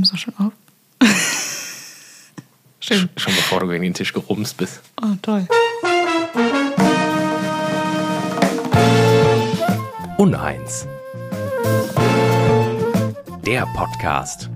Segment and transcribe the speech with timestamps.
[0.00, 0.54] Nimmst du schon auf?
[2.80, 3.10] Schön.
[3.18, 4.80] Schon bevor du gegen den Tisch gerumst bist.
[5.02, 5.46] Oh, toll.
[10.16, 10.86] Uneins.
[13.44, 14.48] Der Podcast.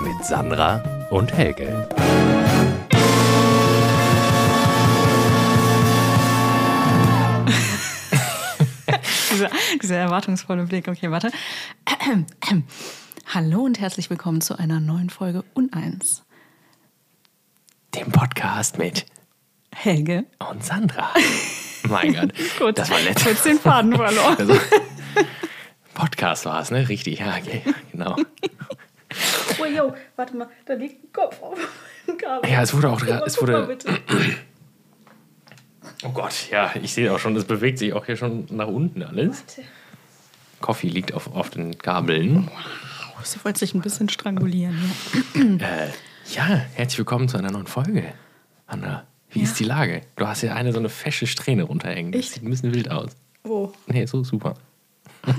[0.00, 1.86] Mit Sandra und Helge.
[9.30, 9.50] dieser,
[9.82, 10.88] dieser erwartungsvolle Blick.
[10.88, 11.30] Okay, warte.
[13.34, 16.22] Hallo und herzlich willkommen zu einer neuen Folge Uneins.
[17.94, 19.06] Dem Podcast mit
[19.74, 20.26] Helge.
[20.50, 21.08] und Sandra.
[21.88, 22.34] mein Gott.
[22.58, 22.76] Gut.
[22.76, 23.18] Das war nett.
[23.24, 24.36] Kurz den Faden verloren.
[24.38, 24.54] Also,
[25.94, 26.86] Podcast war es, ne?
[26.90, 28.16] Richtig, ja, okay, genau.
[29.58, 31.58] Oh, yo, warte mal, da liegt ein Kopf auf
[32.06, 32.50] dem Kabel.
[32.50, 33.78] Ja, es wurde auch mal, Es wurde.
[36.04, 39.02] Oh Gott, ja, ich sehe auch schon, es bewegt sich auch hier schon nach unten
[39.02, 39.42] alles.
[40.60, 42.50] Coffee liegt auf, auf den Kabeln.
[43.24, 44.78] Sie wollte sich ein bisschen strangulieren.
[45.34, 45.40] Ja.
[45.66, 45.88] Äh,
[46.34, 46.44] ja,
[46.74, 48.04] herzlich willkommen zu einer neuen Folge.
[48.66, 49.44] Anna, wie Ja.
[49.44, 50.02] ist die Lage?
[50.16, 52.12] Du hast ja eine so eine fesche Strähne runterhängen.
[52.12, 53.12] Das sieht ein bisschen wild aus.
[53.44, 53.72] Wo?
[53.86, 54.54] Nee, so super.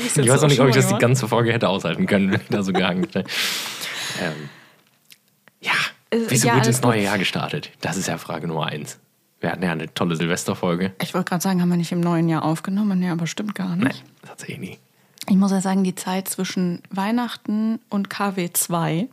[0.00, 2.40] Ich jetzt weiß auch nicht, ob ich das die ganze Folge hätte aushalten können, wenn
[2.42, 3.24] ich da so gehangen hätte.
[4.20, 4.48] Ähm,
[5.60, 5.72] ja,
[6.10, 7.04] Äh, wieso ja, gut ins neue gut.
[7.06, 7.70] Jahr gestartet?
[7.80, 8.98] Das ist ja Frage Nummer eins.
[9.40, 10.92] Wir hatten ja eine tolle Silvesterfolge.
[11.02, 12.98] Ich wollte gerade sagen, haben wir nicht im neuen Jahr aufgenommen?
[13.00, 13.82] Nee, aber stimmt gar nicht.
[13.84, 13.94] Nein,
[14.26, 14.78] tatsächlich nie.
[15.28, 19.08] Ich muss ja sagen, die Zeit zwischen Weihnachten und KW2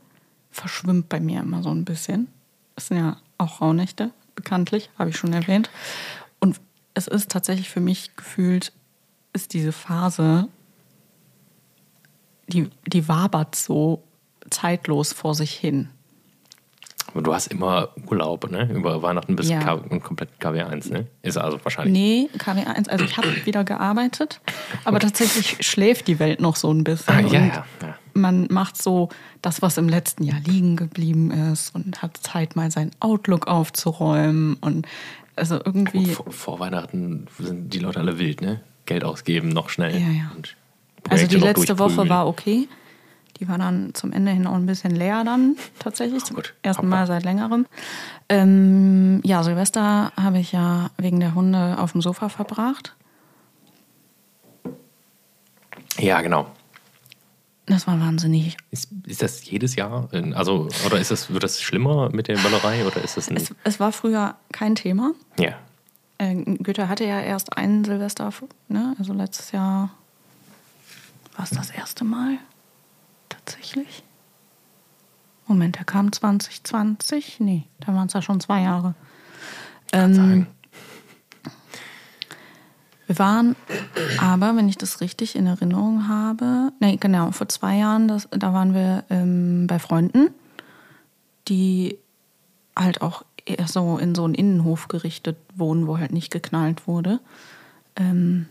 [0.49, 2.29] verschwimmt bei mir immer so ein bisschen.
[2.77, 5.69] Es sind ja auch Rauhnächte, bekanntlich, habe ich schon erwähnt.
[6.39, 6.61] Und
[6.93, 8.71] es ist tatsächlich für mich gefühlt,
[9.33, 10.47] ist diese Phase,
[12.47, 14.01] die, die wabert so
[14.49, 15.89] zeitlos vor sich hin.
[17.15, 18.69] Aber du hast immer Urlaub, ne?
[18.73, 19.59] Über Weihnachten bis Ja.
[19.61, 21.07] K komplett KW1, ne?
[21.21, 21.93] Ist also wahrscheinlich.
[21.93, 24.41] Nee, KW1, also ich habe wieder gearbeitet,
[24.83, 27.15] aber tatsächlich schläft die Welt noch so ein bisschen.
[27.15, 27.95] Ah, ja, ja, ja.
[28.13, 29.07] man macht so
[29.41, 34.57] das, was im letzten Jahr liegen geblieben ist und hat Zeit, mal sein Outlook aufzuräumen
[34.59, 34.85] und
[35.37, 36.07] also irgendwie.
[36.07, 38.59] Vor, vor Weihnachten sind die Leute alle wild, ne?
[38.85, 39.93] Geld ausgeben, noch schnell.
[39.93, 40.31] Ja, ja.
[41.07, 42.67] Also die letzte Woche war okay.
[43.39, 46.23] Die war dann zum Ende hin auch ein bisschen leer dann tatsächlich.
[46.23, 46.53] Zum gut.
[46.61, 46.87] ersten.
[46.87, 47.65] Mal seit längerem.
[48.29, 52.95] Ähm, ja, Silvester habe ich ja wegen der Hunde auf dem Sofa verbracht.
[55.97, 56.47] Ja, genau.
[57.65, 58.57] Das war wahnsinnig.
[58.71, 60.07] Ist, ist das jedes Jahr?
[60.33, 63.27] Also, oder ist das, wird das schlimmer mit der Böllerei oder ist das.
[63.29, 65.11] Es, es war früher kein Thema.
[65.37, 65.53] ja.
[66.17, 68.31] Äh, Goethe hatte ja erst einen Silvester,
[68.69, 68.95] ne?
[68.97, 69.89] also letztes Jahr
[71.35, 72.37] war es das erste Mal
[73.35, 74.03] tatsächlich.
[75.47, 77.39] Moment, der kam 2020?
[77.39, 78.95] Nee, da waren es ja schon zwei Jahre.
[79.93, 80.47] Ähm,
[83.07, 83.55] wir waren
[84.19, 88.53] aber, wenn ich das richtig in Erinnerung habe, nee, genau, vor zwei Jahren, das, da
[88.53, 90.29] waren wir ähm, bei Freunden,
[91.47, 91.99] die
[92.75, 97.19] halt auch eher so in so einen Innenhof gerichtet wohnen, wo halt nicht geknallt wurde.
[97.95, 98.47] Ähm,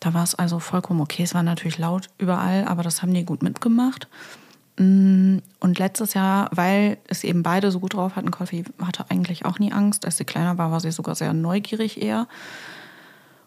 [0.00, 1.22] da war es also vollkommen okay.
[1.22, 4.08] Es war natürlich laut überall, aber das haben die gut mitgemacht.
[4.78, 9.44] Mm, Und letztes Jahr, weil es eben beide so gut drauf hatten, Coffee hatte eigentlich
[9.44, 10.04] auch nie Angst.
[10.04, 12.28] Als sie kleiner war, war sie sogar sehr neugierig eher.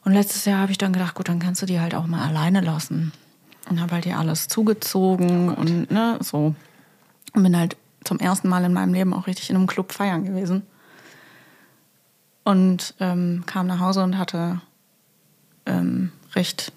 [0.03, 2.27] Und letztes Jahr habe ich dann gedacht, gut, dann kannst du die halt auch mal
[2.27, 3.13] alleine lassen.
[3.69, 6.55] Und habe halt ihr alles zugezogen und ne, so.
[7.33, 10.25] Und bin halt zum ersten Mal in meinem Leben auch richtig in einem Club feiern
[10.25, 10.63] gewesen.
[12.43, 14.59] Und ähm, kam nach Hause und hatte
[15.67, 16.71] ähm, recht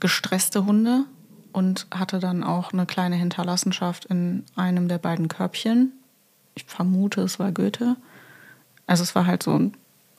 [0.00, 1.04] gestresste Hunde
[1.52, 5.92] und hatte dann auch eine kleine Hinterlassenschaft in einem der beiden Körbchen.
[6.54, 7.96] Ich vermute, es war Goethe.
[8.86, 9.70] Also es war halt so,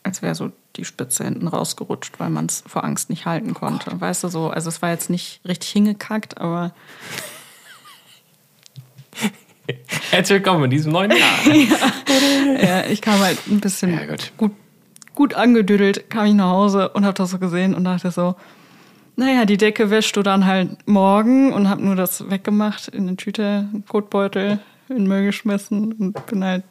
[0.03, 3.99] als wäre so die Spitze hinten rausgerutscht, weil man es vor Angst nicht halten konnte.
[3.99, 6.73] Weißt du so, also es war jetzt nicht richtig hingekackt, aber
[10.11, 11.53] Herzlich willkommen in diesem neuen Jahr.
[12.63, 14.31] ja, ich kam halt ein bisschen Ja, gut.
[14.37, 14.51] gut,
[15.13, 18.35] gut angedüdelt, kam ich nach Hause und habe das so gesehen und dachte so,
[19.17, 23.17] naja, die Decke wäschst du dann halt morgen und habe nur das weggemacht in eine
[23.17, 24.59] Tüte, einen Kotbeutel,
[24.89, 26.63] in den Müll geschmissen und bin halt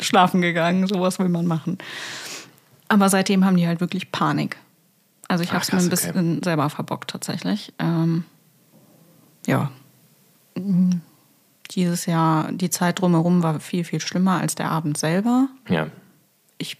[0.00, 0.86] schlafen gegangen.
[0.86, 1.76] Sowas will man machen.
[2.88, 4.56] Aber seitdem haben die halt wirklich Panik.
[5.28, 6.12] Also ich habe es mir ein krass, okay.
[6.12, 7.72] bisschen selber verbockt tatsächlich.
[7.78, 8.24] Ähm,
[9.46, 9.70] ja.
[11.70, 15.86] Dieses Jahr, die Zeit drumherum war viel, viel schlimmer als der Abend selber Ja.
[16.58, 16.78] ich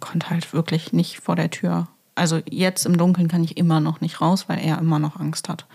[0.00, 1.88] konnte halt wirklich nicht vor der Tür.
[2.14, 5.48] Also jetzt im Dunkeln kann ich immer noch nicht raus, weil er immer noch Angst
[5.48, 5.66] hat.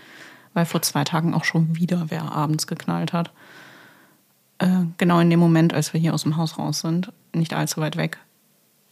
[0.54, 3.30] Weil vor zwei Tagen auch schon wieder wer abends geknallt hat.
[4.58, 7.80] Äh, genau in dem Moment, als wir hier aus dem Haus raus sind, nicht allzu
[7.80, 8.18] weit weg.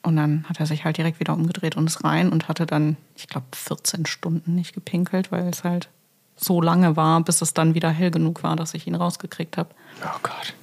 [0.03, 2.99] Und dann hat er sich halt direkt wieder umgedreht und ist rein und hatte dann,
[3.17, 5.89] ich glaube, 14 Stunden nicht gepinkelt, weil es halt
[6.37, 9.71] so lange war, bis es dann wieder hell genug war, dass ich ihn rausgekriegt habe.
[10.03, 10.55] Oh Gott.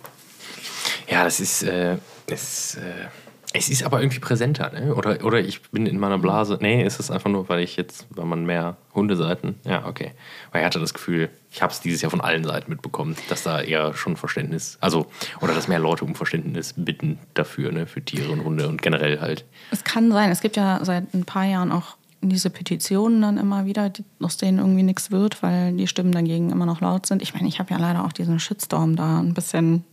[1.07, 1.98] Ja, das ist, äh,
[2.28, 3.07] das, äh,
[3.53, 4.95] es ist aber irgendwie präsenter, ne?
[4.95, 6.57] Oder, oder ich bin in meiner Blase.
[6.62, 9.56] Nee, ist es einfach nur, weil ich jetzt, weil man mehr Hundeseiten.
[9.65, 10.12] Ja, okay.
[10.51, 13.44] Weil ich hatte das Gefühl, ich habe es dieses Jahr von allen Seiten mitbekommen, dass
[13.44, 15.07] da eher schon Verständnis, also,
[15.42, 17.88] oder dass mehr Leute um Verständnis bitten dafür, ne?
[17.88, 19.45] Für Tiere und Hunde und generell halt.
[19.71, 23.65] Es kann sein, es gibt ja seit ein paar Jahren auch diese Petitionen dann immer
[23.65, 27.21] wieder, die, aus denen irgendwie nichts wird, weil die Stimmen dagegen immer noch laut sind.
[27.21, 29.83] Ich meine, ich habe ja leider auch diesen Shitstorm da ein bisschen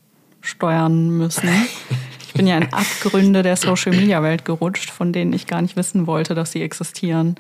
[0.41, 1.49] steuern müssen.
[2.29, 6.35] Ich bin ja in Abgründe der Social-Media-Welt gerutscht, von denen ich gar nicht wissen wollte,
[6.35, 7.37] dass sie existieren.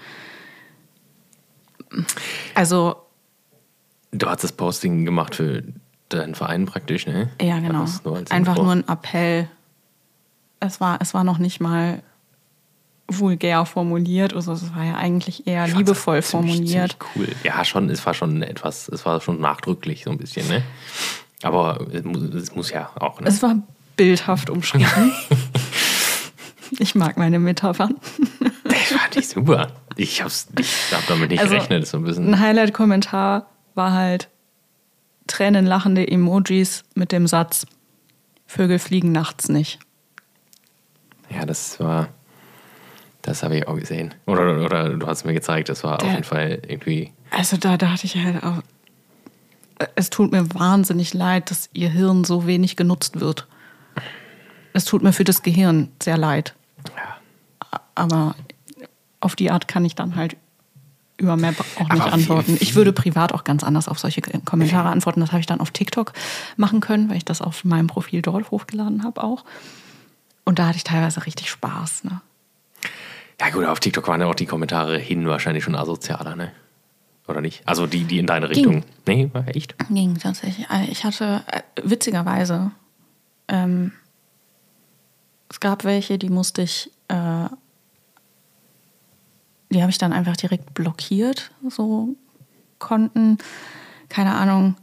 [2.55, 2.96] Also.
[4.12, 5.62] Du hast das Posting gemacht für
[6.08, 7.29] deinen Verein praktisch, ne?
[7.40, 7.85] Ja, genau.
[8.02, 9.50] Nur Einfach nur ein Appell.
[10.61, 12.02] Es war, es war noch nicht mal
[13.06, 16.96] vulgär formuliert, also es war ja eigentlich eher ich liebevoll ziemlich, formuliert.
[17.14, 17.37] Ziemlich cool.
[17.44, 20.62] Ja, schon, es war schon etwas, es war schon nachdrücklich so ein bisschen, ne?
[21.43, 23.20] Aber es muss, es muss ja auch.
[23.20, 23.29] Ne?
[23.29, 23.56] Es war
[23.99, 25.12] bildhaft umschrieben.
[26.79, 27.97] ich mag meine Metaphern.
[28.65, 29.73] das fand ich super.
[29.97, 30.33] Ich habe
[30.93, 31.87] hab damit nicht also, gerechnet.
[31.87, 32.29] So ein, bisschen.
[32.29, 34.31] ein Highlight-Kommentar war halt
[35.27, 37.67] tränenlachende Emojis mit dem Satz:
[38.47, 39.81] Vögel fliegen nachts nicht.
[41.29, 42.09] Ja, das war.
[43.23, 44.15] Das habe ich auch gesehen.
[44.25, 47.12] Oder, oder du hast mir gezeigt, das war Der, auf jeden Fall irgendwie.
[47.31, 48.62] Also da dachte ich halt auch,
[49.97, 53.49] es tut mir wahnsinnig leid, dass ihr Hirn so wenig genutzt wird.
[54.78, 56.54] Es tut mir für das Gehirn sehr leid.
[56.96, 57.80] Ja.
[57.96, 58.36] Aber
[59.19, 60.36] auf die Art kann ich dann halt
[61.16, 62.56] über Map auch nicht Aber antworten.
[62.60, 65.19] Ich würde privat auch ganz anders auf solche Kommentare antworten.
[65.19, 66.12] Das habe ich dann auf TikTok
[66.56, 69.44] machen können, weil ich das auf meinem Profil dort hochgeladen habe auch.
[70.44, 72.04] Und da hatte ich teilweise richtig Spaß.
[72.04, 72.20] Ne?
[73.40, 76.52] Ja gut, auf TikTok waren ja auch die Kommentare hin wahrscheinlich schon asozialer, ne?
[77.26, 77.66] Oder nicht?
[77.66, 78.84] Also die, die in deine Richtung.
[79.04, 79.26] Ging.
[79.26, 79.75] Nee, war echt?
[79.88, 80.70] Ging tatsächlich.
[80.70, 82.70] Also ich hatte äh, witzigerweise,
[83.48, 83.90] ähm,
[85.49, 87.49] es gab welche, die musste ich, äh,
[89.71, 91.50] die habe ich dann einfach direkt blockiert.
[91.69, 92.17] So
[92.79, 93.39] konnten,
[94.09, 94.77] keine Ahnung,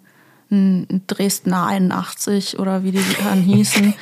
[0.49, 3.93] Dresdner 81 oder wie die dann hießen.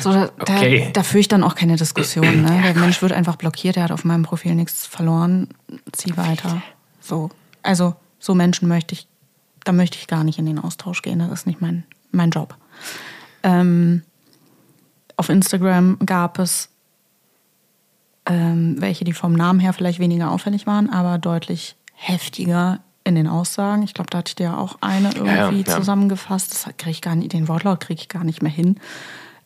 [0.00, 0.84] So, da, okay.
[0.86, 2.42] da, da führe ich dann auch keine Diskussion.
[2.42, 2.60] Ne?
[2.62, 5.48] Der Mensch wird einfach blockiert, der hat auf meinem Profil nichts verloren.
[5.92, 6.62] Zieh weiter.
[7.00, 7.30] So.
[7.62, 9.08] Also so Menschen möchte ich,
[9.64, 11.18] da möchte ich gar nicht in den Austausch gehen.
[11.18, 12.56] Das ist nicht mein, mein Job.
[13.42, 14.02] Ähm,
[15.20, 16.70] auf Instagram gab es
[18.24, 23.26] ähm, welche, die vom Namen her vielleicht weniger auffällig waren, aber deutlich heftiger in den
[23.26, 23.82] Aussagen.
[23.82, 25.76] Ich glaube, da hatte ich dir auch eine irgendwie ja, ja.
[25.76, 26.52] zusammengefasst.
[26.52, 28.80] Das kriege ich gar nicht, den Wortlaut kriege ich gar nicht mehr hin.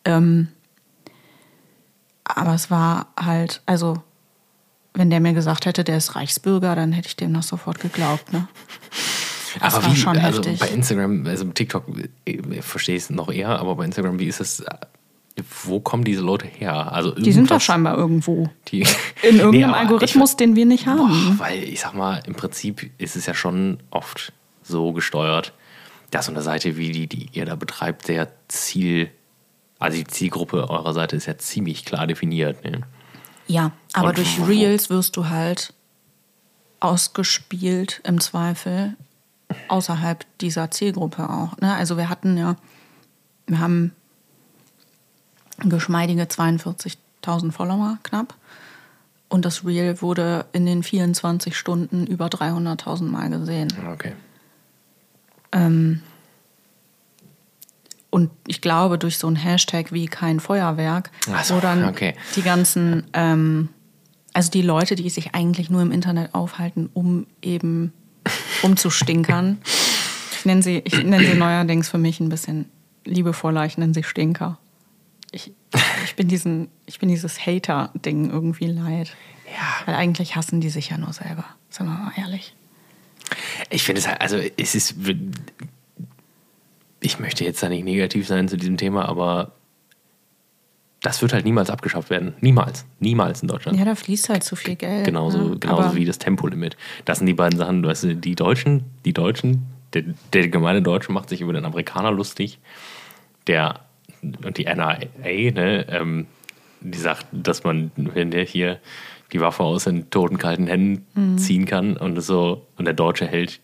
[0.05, 0.49] Ähm,
[2.23, 4.03] aber es war halt, also
[4.93, 8.33] wenn der mir gesagt hätte, der ist Reichsbürger, dann hätte ich dem das sofort geglaubt.
[8.33, 8.47] Ne?
[9.61, 10.59] Das aber wie, schon also heftig.
[10.59, 11.85] bei Instagram, also TikTok
[12.25, 14.65] ich verstehe es noch eher, aber bei Instagram, wie ist es?
[15.65, 16.93] Wo kommen diese Leute her?
[16.93, 18.49] Also die sind doch scheinbar irgendwo.
[18.69, 18.87] Die, In
[19.39, 20.99] irgendeinem nee, Algorithmus, ich, den wir nicht haben.
[20.99, 24.33] Boah, weil ich sag mal, im Prinzip ist es ja schon oft
[24.63, 25.53] so gesteuert,
[26.13, 29.11] dass so eine Seite wie die, die ihr da betreibt, sehr Ziel,
[29.81, 32.63] also die Zielgruppe eurer Seite ist ja ziemlich klar definiert.
[32.65, 32.83] Ne?
[33.49, 35.75] Ja, aber Und durch Reels wirst du halt
[36.79, 38.95] ausgespielt im Zweifel
[39.69, 41.57] außerhalb dieser Zielgruppe auch.
[41.59, 41.75] Ne?
[41.75, 42.57] Also wir hatten ja,
[43.47, 43.93] wir haben
[45.59, 48.35] geschmeidige 42.000 Follower knapp.
[49.29, 53.73] Und das Reel wurde in den 24 Stunden über 300.000 Mal gesehen.
[53.93, 54.13] Okay.
[55.53, 56.03] Ähm,
[58.11, 61.11] und ich glaube, durch so ein Hashtag wie kein Feuerwerk,
[61.43, 62.15] so, wo dann okay.
[62.37, 63.71] die ganzen, ähm,
[64.33, 67.93] also die Leute, die sich eigentlich nur im Internet aufhalten, um eben
[68.63, 69.59] umzustinkern.
[70.39, 72.67] ich nenne sie, ich nenne sie neuerdings für mich ein bisschen
[73.05, 74.59] liebevoller, ich nenne sie Stinker.
[75.35, 75.53] Ich,
[76.05, 79.17] ich bin diesen, ich bin dieses Hater-Ding irgendwie leid.
[79.47, 79.87] Ja.
[79.87, 82.55] Weil eigentlich hassen die sich ja nur selber, sagen wir mal ehrlich.
[83.71, 84.95] Ich finde es halt, also es ist
[87.01, 89.53] ich möchte jetzt da nicht negativ sein zu diesem Thema, aber
[91.03, 92.35] das wird halt niemals abgeschafft werden.
[92.41, 92.87] Niemals.
[92.99, 93.79] Niemals in Deutschland.
[93.79, 95.05] Ja, da fließt halt zu viel Geld.
[95.05, 95.59] Genauso, ne?
[95.59, 96.77] genauso wie das Tempolimit.
[97.05, 101.13] Das sind die beiden Sachen, weißt du, die Deutschen, die Deutschen, der, der gemeine Deutsche
[101.13, 102.59] macht sich über den Amerikaner lustig,
[103.47, 103.81] der
[104.45, 106.27] und die NRA, ne, ähm,
[106.81, 108.79] die sagt, dass man, wenn der hier
[109.33, 111.39] die Waffe aus den toten kalten Händen mhm.
[111.39, 113.61] ziehen kann und so, und der Deutsche hält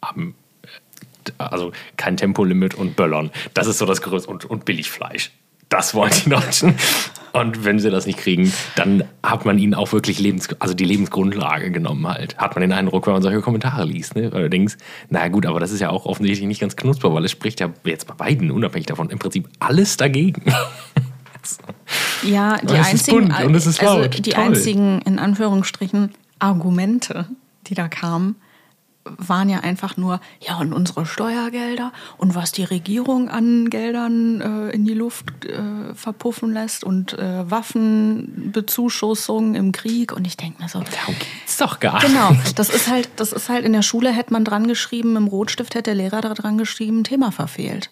[0.00, 0.34] am
[1.38, 3.30] also kein Tempolimit und Böllern.
[3.54, 4.28] Das ist so das Größte.
[4.28, 5.30] Und, und Billigfleisch.
[5.68, 6.74] Das wollen die Deutschen.
[7.32, 10.84] Und wenn sie das nicht kriegen, dann hat man ihnen auch wirklich Lebens, also die
[10.84, 12.36] Lebensgrundlage genommen halt.
[12.36, 14.32] Hat man den Eindruck, wenn man solche Kommentare liest, ne?
[14.32, 14.76] Weil du denkst,
[15.08, 17.70] na gut, aber das ist ja auch offensichtlich nicht ganz knusper, weil es spricht ja
[17.84, 20.42] jetzt bei beiden, unabhängig davon, im Prinzip alles dagegen.
[22.22, 24.44] Ja, die einzigen, bunt und es ist also die Toll.
[24.44, 27.26] einzigen, in Anführungsstrichen, Argumente,
[27.66, 28.36] die da kamen,
[29.04, 34.70] waren ja einfach nur, ja, und unsere Steuergelder und was die Regierung an Geldern äh,
[34.70, 40.12] in die Luft äh, verpuffen lässt und äh, Waffenbezuschussung im Krieg.
[40.12, 42.06] Und ich denke mir so, Darum geht's doch gar nicht.
[42.06, 45.26] Genau, das ist halt, das ist halt in der Schule hätte man dran geschrieben, im
[45.26, 47.90] Rotstift hätte der Lehrer da dran geschrieben, Thema verfehlt.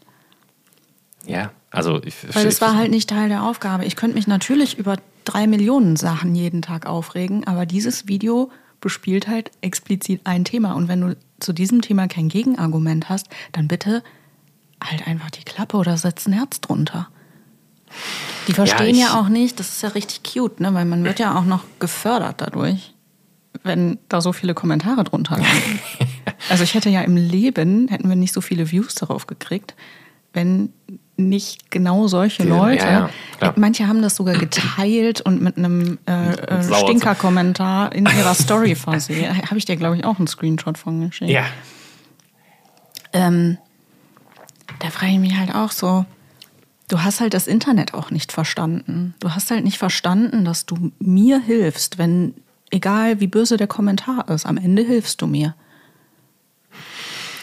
[1.27, 3.85] Ja, also ich Weil das war halt nicht Teil der Aufgabe.
[3.85, 8.51] Ich könnte mich natürlich über drei Millionen Sachen jeden Tag aufregen, aber dieses Video
[8.81, 10.73] bespielt halt explizit ein Thema.
[10.75, 14.03] Und wenn du zu diesem Thema kein Gegenargument hast, dann bitte
[14.83, 17.09] halt einfach die Klappe oder setz ein Herz drunter.
[18.49, 20.73] Die verstehen ich- ja, auch nicht, das ist ja richtig cute, ne?
[20.75, 22.95] weil man wird ja auch noch gefördert dadurch,
[23.63, 25.81] wenn da so viele Kommentare drunter liegen.
[26.49, 29.75] also ich hätte ja im Leben, hätten wir nicht so viele Views darauf gekriegt,
[30.33, 30.73] wenn
[31.21, 33.11] nicht genau solche Leute, ja,
[33.41, 38.75] ja, manche haben das sogar geteilt und mit einem äh, äh, Stinker-Kommentar in ihrer Story
[38.75, 39.37] versehen.
[39.47, 41.31] Habe ich dir, glaube ich, auch einen Screenshot von geschickt.
[41.31, 41.45] Ja,
[43.13, 43.59] Ähm,
[44.81, 46.05] da frage ich mich halt auch so,
[46.89, 49.15] du hast halt das Internet auch nicht verstanden.
[49.21, 52.35] Du hast halt nicht verstanden, dass du mir hilfst, wenn,
[52.71, 55.55] egal wie böse der Kommentar ist, am Ende hilfst du mir.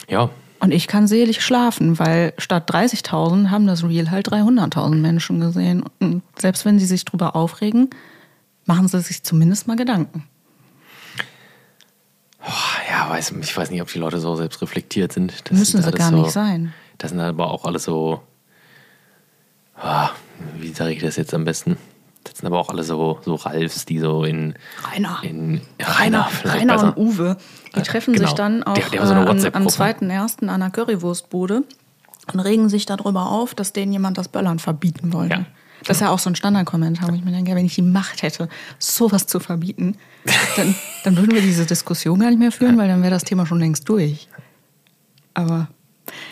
[0.07, 0.29] ja.
[0.59, 5.83] Und ich kann selig schlafen, weil statt 30.000 haben das Reel halt 300.000 Menschen gesehen.
[5.99, 7.89] Und selbst wenn sie sich drüber aufregen,
[8.65, 10.23] machen sie sich zumindest mal Gedanken.
[12.89, 15.49] Ja, weiß, ich weiß nicht, ob die Leute so selbst reflektiert sind.
[15.49, 16.73] Das Müssen sind sie gar so, nicht sein.
[16.97, 18.21] Das sind aber auch alles so.
[19.75, 20.09] Ah,
[20.57, 21.77] wie sage ich das jetzt am besten?
[22.29, 24.55] Das sind aber auch alle so, so Ralfs, die so in.
[24.91, 25.19] Rainer.
[25.23, 26.97] In, ja, Rainer, Rainer besser.
[26.97, 27.37] und Uwe,
[27.75, 28.27] die treffen genau.
[28.27, 30.05] sich dann auch die haben so äh, am, am WhatsApp-Gruppe.
[30.05, 30.47] 2.1.
[30.47, 31.63] an der Currywurstbude
[32.33, 35.35] und regen sich darüber auf, dass denen jemand das Böllern verbieten wollte.
[35.35, 35.45] Ja.
[35.85, 38.21] Das ist ja auch so ein Standardkommentar, wo ich mir denke, wenn ich die Macht
[38.21, 39.97] hätte, sowas zu verbieten,
[40.57, 43.45] dann, dann würden wir diese Diskussion gar nicht mehr führen, weil dann wäre das Thema
[43.45, 44.27] schon längst durch.
[45.33, 45.69] Aber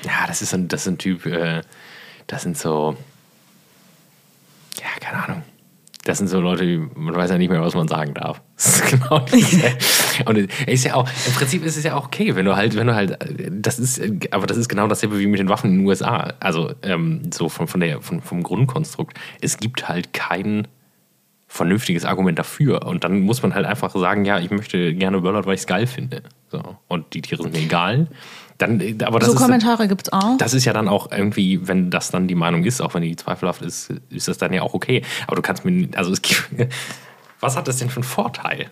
[0.04, 1.62] Ja, das ist ein, das ist ein Typ, äh,
[2.28, 2.98] das sind so.
[4.78, 5.44] Ja, keine Ahnung.
[6.06, 8.42] Das sind so Leute, die- man weiß ja nicht mehr, was man sagen darf.
[8.56, 9.42] Das ist genau das.
[10.26, 12.88] Und ist ja auch, im Prinzip ist es ja auch okay, wenn du halt, wenn
[12.88, 13.18] du halt,
[13.52, 16.34] das ist, aber das ist genau dasselbe wie mit den Waffen in den USA.
[16.40, 19.18] Also ähm, so von, von der, von, vom Grundkonstrukt.
[19.42, 20.68] Es gibt halt kein
[21.48, 22.86] vernünftiges Argument dafür.
[22.86, 25.68] Und dann muss man halt einfach sagen, ja, ich möchte gerne Böllert, weil ich es
[25.68, 26.24] geil finde.
[26.50, 26.78] So.
[26.88, 28.08] Und die Tiere sind mir egal.
[28.58, 30.38] Dann, äh, aber das so ist, Kommentare gibt's auch.
[30.38, 33.16] das ist ja dann auch irgendwie, wenn das dann die Meinung ist, auch wenn die
[33.16, 35.02] zweifelhaft ist, ist das dann ja auch okay.
[35.28, 36.46] Aber du kannst mir, also es gibt,
[37.40, 38.70] was hat das denn für einen Vorteil?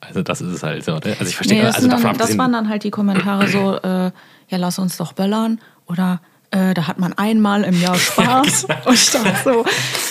[0.00, 0.92] Also das ist es halt so.
[0.92, 1.16] Ne?
[1.18, 3.76] Also ich verstehe, Nee, das, also davon dann, das waren dann halt die Kommentare so,
[3.76, 4.10] äh,
[4.48, 8.66] ja, lass uns doch böllern oder äh, da hat man einmal im Jahr Spaß.
[8.66, 8.80] genau.
[8.88, 9.64] Und ich dachte so,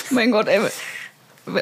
[0.10, 0.60] mein Gott, ey,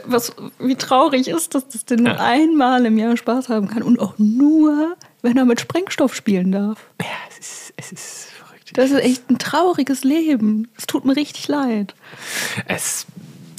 [0.05, 2.19] was, wie traurig ist das, dass der nur Ja.
[2.19, 6.85] einmal im Jahr Spaß haben kann und auch nur, wenn er mit Sprengstoff spielen darf.
[7.01, 8.71] ja, es ist, es ist verrückt.
[8.73, 10.69] Das ist echt ein trauriges Leben.
[10.77, 11.95] Es tut mir richtig leid.
[12.65, 13.05] Es,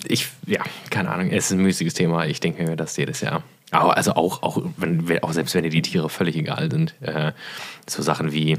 [0.07, 2.26] ich, ja, keine Ahnung, es ist ein müßiges Thema.
[2.26, 3.42] Ich denke mir das jedes Jahr.
[3.71, 7.33] Aber also auch, auch, wenn, auch selbst wenn dir die Tiere völlig egal sind, äh,
[7.88, 8.59] so Sachen wie,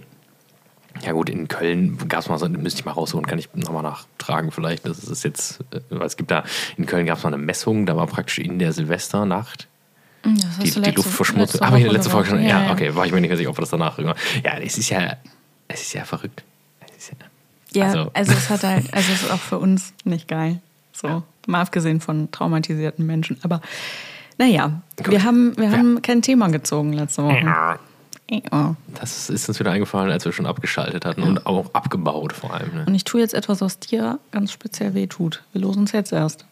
[1.04, 3.84] ja gut, in Köln gab es mal so, müsste ich mal rausholen, kann ich nochmal
[3.84, 4.88] nachtragen vielleicht.
[4.88, 6.44] Das ist jetzt, äh, weil es gibt da,
[6.78, 9.68] in Köln gab es mal eine Messung, da war praktisch in der Silvesternacht
[10.26, 11.40] die, du die letzte- Luftverschmutzung.
[11.60, 12.42] letzte Habe ich in der letzte Folge schon?
[12.44, 12.66] gesagt.
[12.68, 14.16] Ja, okay, war ich mir nicht mehr sicher, ob wir das danach immer.
[14.44, 15.18] Ja, es ist ja,
[15.68, 16.44] es ist ja verrückt.
[16.98, 17.14] Es ist
[17.74, 20.60] ja, Ja, Also- also, es hat halt, also es ist auch für uns nicht geil.
[20.94, 23.38] So, mal abgesehen von traumatisierten Menschen.
[23.44, 23.62] Aber
[24.38, 27.40] naja, wir haben, wir haben kein Thema gezogen letzte Woche.
[27.44, 27.80] Ja.
[29.00, 32.74] Das ist uns wieder eingefallen, als wir schon abgeschaltet hatten und auch abgebaut vor allem.
[32.74, 32.84] Ne?
[32.88, 35.44] Und ich tue jetzt etwas, was dir ganz speziell wehtut.
[35.52, 36.46] Wir losen es jetzt erst.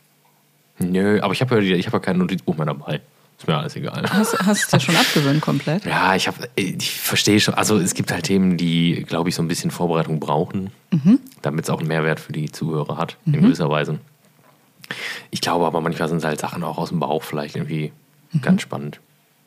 [0.79, 3.01] Nö, aber ich habe ja, ich hab ja kein Notizbuch mehr dabei.
[3.41, 4.03] Ist mir alles egal.
[4.07, 5.83] Hast, hast du es dir schon abgewöhnt komplett?
[5.85, 7.55] Ja, ich, hab- ich verstehe schon.
[7.55, 10.69] Also es gibt halt Themen, die, glaube ich, so ein bisschen Vorbereitung brauchen,
[11.41, 13.97] damit es auch einen Mehrwert für die Zuhörer hat, in gewisser Weise.
[15.31, 17.91] Ich glaube aber manchmal sind es halt Sachen auch aus dem Bauch vielleicht irgendwie
[18.43, 18.99] ganz spannend.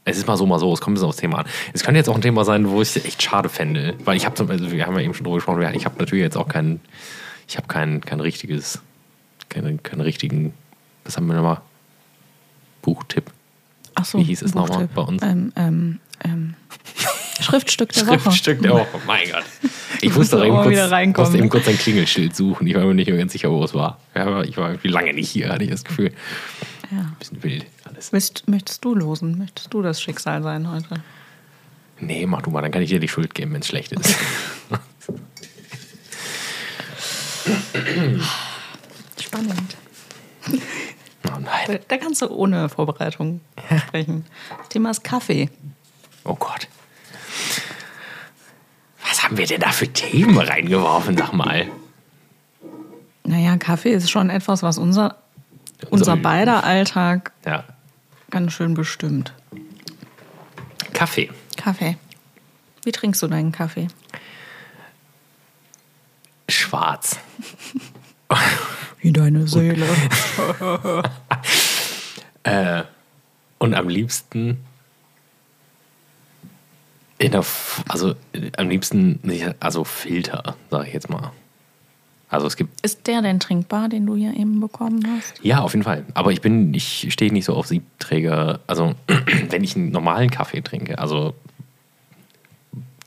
[0.06, 1.46] Es ist mal so, mal so, es kommt ein bisschen aufs Thema an.
[1.72, 3.94] Es könnte jetzt auch ein Thema sein, wo ich es echt schade fände.
[4.04, 6.22] Weil ich habe zum also wir haben ja eben schon drüber gesprochen, ich habe natürlich
[6.24, 6.80] jetzt auch kein,
[7.48, 8.80] ich habe kein, kein richtiges,
[9.48, 10.52] keinen, keinen richtigen,
[11.04, 11.60] was haben wir nochmal?
[12.82, 13.30] Buchtipp.
[13.94, 15.22] Ach so, Wie hieß es nochmal bei uns?
[15.22, 16.54] Ähm, ähm, ähm,
[17.40, 18.20] Schriftstück der Woche.
[18.20, 19.44] Schriftstück der Woche, mein Gott.
[20.00, 22.66] Ich musste, eben kurz, musste eben kurz ein Klingelschild suchen.
[22.66, 23.98] Ich war mir nicht mehr ganz sicher, wo es war.
[24.14, 26.12] Ich war irgendwie lange nicht hier, hatte ich das Gefühl.
[26.90, 26.98] Ja.
[26.98, 28.12] Ein bisschen wild alles.
[28.12, 29.38] Möchtest, möchtest du losen?
[29.38, 31.02] Möchtest du das Schicksal sein heute?
[32.00, 34.16] Nee, mach du mal, dann kann ich dir die Schuld geben, wenn es schlecht ist.
[39.20, 39.76] Spannend.
[41.26, 41.78] oh Da, nein.
[41.88, 43.40] da kannst du ohne Vorbereitung
[43.86, 44.26] sprechen.
[44.58, 45.48] Das Thema ist Kaffee.
[46.24, 46.68] Oh Gott.
[49.08, 51.68] Was haben wir denn da für Themen reingeworfen, sag mal?
[53.24, 55.16] Naja, Kaffee ist schon etwas, was unser,
[55.90, 57.64] unser Unser- beider Alltag Ja.
[58.30, 59.32] ganz schön bestimmt.
[60.92, 61.30] Kaffee.
[61.56, 61.96] Kaffee.
[62.84, 63.88] Wie trinkst du deinen Kaffee?
[66.48, 67.18] Schwarz.
[69.04, 69.84] Wie deine Seele.
[73.58, 74.56] Und am liebsten
[77.18, 77.44] in der,
[77.86, 79.20] also äh, am liebsten,
[79.60, 81.32] also Filter, sage ich jetzt mal.
[82.30, 85.34] Also es gibt, Ist der denn trinkbar, den du hier eben bekommen hast?
[85.42, 86.06] ja, auf jeden Fall.
[86.14, 88.60] Aber ich bin, ich stehe nicht so auf Siebträger.
[88.66, 88.94] Also
[89.50, 91.34] wenn ich einen normalen Kaffee trinke, also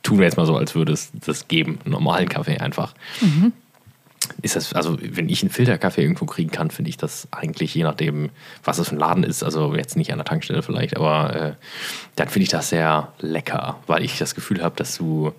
[0.04, 2.94] tun wir jetzt mal so, als würde es das geben, einen normalen Kaffee einfach.
[4.42, 7.84] Ist das, also wenn ich einen Filterkaffee irgendwo kriegen kann, finde ich das eigentlich, je
[7.84, 8.30] nachdem,
[8.64, 11.54] was es für ein Laden ist, also jetzt nicht an der Tankstelle vielleicht, aber äh,
[12.16, 15.34] dann finde ich das sehr lecker, weil ich das Gefühl habe, dass du.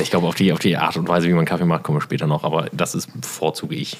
[0.00, 2.02] Ich glaube, auf die, auf die Art und Weise, wie man Kaffee macht, kommen wir
[2.02, 3.98] später noch, aber das ist bevorzuge ich.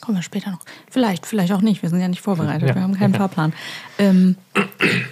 [0.00, 0.60] Kommen wir später noch.
[0.90, 1.82] Vielleicht, vielleicht auch nicht.
[1.82, 2.68] Wir sind ja nicht vorbereitet.
[2.68, 2.74] Ja.
[2.74, 3.52] Wir haben keinen Fahrplan.
[3.98, 4.36] Ähm,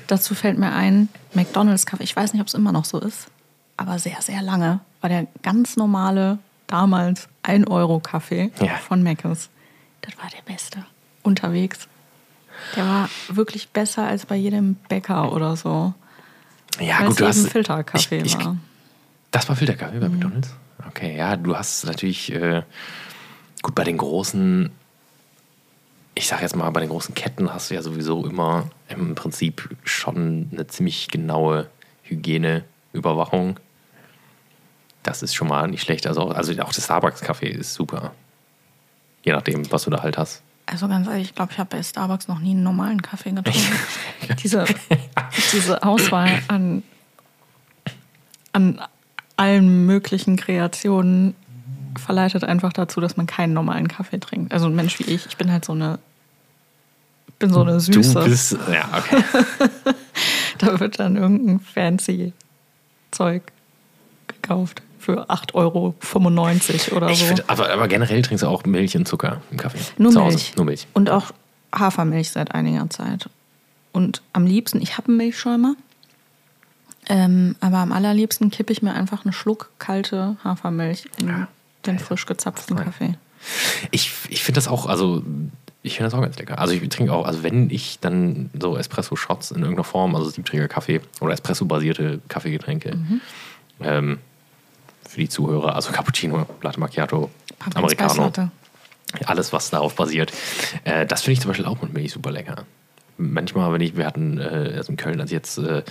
[0.06, 2.04] dazu fällt mir ein, McDonalds Kaffee.
[2.04, 3.28] Ich weiß nicht, ob es immer noch so ist,
[3.76, 8.76] aber sehr, sehr lange war der ganz normale, damals 1 Euro Kaffee Ja.
[8.76, 9.50] von Mc's.
[10.02, 10.84] Das war der beste.
[11.22, 11.88] Unterwegs.
[12.76, 15.94] Der war wirklich besser als bei jedem Bäcker oder so.
[16.80, 17.48] Ja, weil gut, du eben hast.
[17.48, 18.56] Filterkaffee ich, ich, war.
[19.30, 20.54] Das war Filterkaffee bei McDonalds?
[20.88, 22.62] Okay, ja, du hast natürlich, äh,
[23.62, 24.70] gut, bei den großen,
[26.14, 29.74] ich sag jetzt mal, bei den großen Ketten hast du ja sowieso immer im Prinzip
[29.84, 31.68] schon eine ziemlich genaue
[32.02, 33.58] Hygieneüberwachung.
[35.02, 36.06] Das ist schon mal nicht schlecht.
[36.06, 38.12] Also, also auch der Starbucks-Kaffee ist super.
[39.24, 40.42] Je nachdem, was du da halt hast.
[40.66, 43.78] Also ganz ehrlich, ich glaube, ich habe bei Starbucks noch nie einen normalen Kaffee getrunken.
[44.42, 44.64] diese,
[45.52, 46.82] diese Auswahl an,
[48.52, 48.80] an
[49.36, 51.34] allen möglichen Kreationen
[51.98, 54.52] verleitet einfach dazu, dass man keinen normalen Kaffee trinkt.
[54.52, 55.98] Also ein Mensch wie ich, ich bin halt so eine,
[57.38, 58.20] bin so eine Süße.
[58.20, 59.24] Du bist, ja, okay.
[60.58, 62.32] Da wird dann irgendein fancy
[63.10, 63.42] Zeug
[64.28, 65.94] gekauft für 8,95 Euro
[66.96, 67.26] oder Ich so.
[67.26, 69.78] find, aber, aber generell trinkst du auch Milch und Zucker im Kaffee.
[69.98, 70.36] Nur Zu Hause.
[70.36, 70.56] Milch.
[70.56, 70.86] Nur Milch.
[70.94, 71.32] Und auch
[71.74, 73.28] Hafermilch seit einiger Zeit.
[73.92, 75.74] Und am liebsten, ich habe einen Milchschäumer,
[77.08, 81.48] ähm, aber am allerliebsten kippe ich mir einfach einen Schluck kalte Hafermilch in Ja.
[81.84, 82.76] den frisch gezapften.
[82.76, 83.14] Kaffee.
[83.90, 85.22] Ich, ich finde das auch, also
[85.82, 86.58] ich finde das auch ganz lecker.
[86.60, 91.00] Also ich trinke auch, also wenn ich dann so Espresso-Shots in irgendeiner Form, also Siebträger-Kaffee
[91.20, 92.96] oder Espresso-basierte Kaffeegetränke,
[93.82, 94.18] ähm,
[95.12, 98.32] für die Zuhörer, also Cappuccino, Latte Macchiato, Pumpkin Americano,
[99.26, 100.32] alles, was darauf basiert.
[100.84, 102.64] Äh, das finde ich zum Beispiel auch mit Milch super lecker.
[103.18, 105.82] Manchmal, wenn ich, wir hatten äh, also in Köln, als jetzt, äh,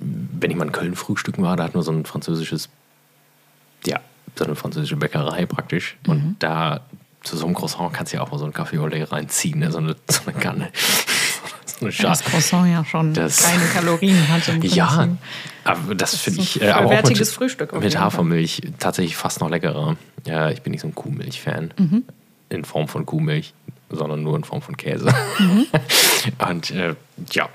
[0.00, 2.68] wenn ich mal in Köln frühstücken war, da hatten wir so ein französisches,
[3.84, 4.00] ja,
[4.34, 5.96] so eine französische Bäckerei praktisch.
[6.04, 6.10] Mhm.
[6.10, 6.80] Und da
[7.22, 9.70] zu so einem Croissant kannst du ja auch mal so einen Kaffee oder reinziehen, ne?
[9.70, 10.72] so, eine, so eine Kanne.
[11.80, 12.24] Das.
[12.24, 14.76] Croissant ja schon Das- keine Kalorien hat im Prinzip.
[14.76, 15.08] Ja,
[15.64, 18.02] aber das, finde ist ich ein äh, aber auch mit, Frühstück mit Fall.
[18.02, 19.96] Hafermilch tatsächlich fast noch leckerer.
[20.24, 22.04] Ja, ich bin nicht so ein Kuhmilch-Fan Mhm.
[22.48, 23.52] in Form von Kuhmilch,
[23.90, 25.12] sondern nur in Form von Käse.
[25.38, 25.66] Mhm.
[26.48, 26.94] Und äh,
[27.32, 27.48] ja,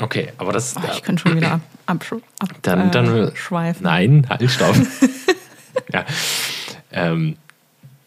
[0.00, 2.02] okay, aber das Oh, ich könnte schon wieder ab, ab,
[2.40, 3.84] ab dann, dann äh, schweifen.
[3.84, 4.74] Nein, halt, stopp.
[5.92, 6.04] ja.
[6.92, 7.36] ähm,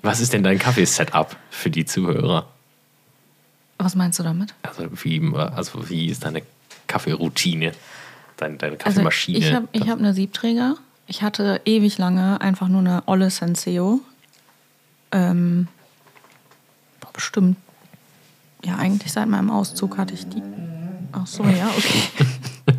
[0.02, 2.50] was ist denn dein Kaffee-Setup für die Zuhörer?
[3.84, 4.54] Was meinst du damit?
[4.64, 6.42] Also wie, also wie ist deine
[6.88, 7.74] Kaffeeroutine?
[8.38, 9.38] Deine, deine Also Kaffeemaschine?
[9.38, 10.76] ich habe ich hab eine Siebträger.
[11.08, 14.00] Ich hatte ewig lange einfach nur eine Olle Senseo.
[15.12, 15.68] Ähm,
[17.14, 17.58] bestimmt.
[18.66, 20.42] Ja, eigentlich seit meinem Auszug hatte ich die.
[21.12, 22.04] Ach so, ja, okay.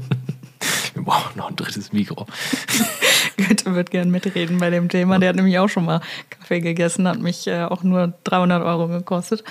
[0.95, 2.27] Wir brauchen noch ein drittes Mikro.
[3.37, 5.19] Goethe wird gern mitreden bei dem Thema.
[5.19, 8.89] Der hat nämlich auch schon mal Kaffee gegessen, hat mich äh, auch nur 300 Euro
[8.89, 9.45] gekostet.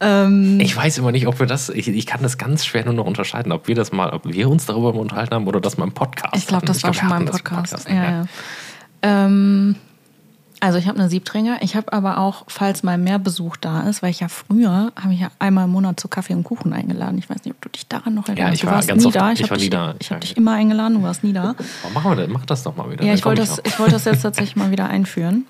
[0.00, 2.94] Ähm, Ich weiß immer nicht, ob wir das, ich, ich kann das ganz schwer nur
[2.94, 5.76] noch unterscheiden, ob wir das mal, ob wir uns darüber mal unterhalten haben oder das
[5.76, 6.36] mal im Podcast.
[6.36, 7.88] ich glaube, das war glaub, schon mal im das Podcast.
[7.88, 7.94] ne?
[7.96, 8.24] ja, ja.
[9.02, 9.76] Ähm,
[10.60, 11.58] Also ich habe eine Siebträger.
[11.62, 15.14] Ich habe aber auch, falls mal mehr Besuch da ist, weil ich ja früher habe
[15.14, 17.16] ich ja einmal im Monat zu Kaffee und Kuchen eingeladen.
[17.18, 18.54] Ich weiß nicht, ob du dich daran noch erinnerst.
[18.54, 19.32] ich du war warst ganz nie oft- da.
[19.32, 19.94] ich hab war nie dich, da.
[20.00, 20.20] Ich habe Ja.
[20.20, 20.94] dich immer eingeladen.
[20.94, 21.54] Du warst nie da.
[21.86, 23.04] Oh, machen wir das, mach das doch mal wieder.
[23.04, 25.44] Ja, ich wollte das, ich wollte das jetzt tatsächlich mal wieder einführen.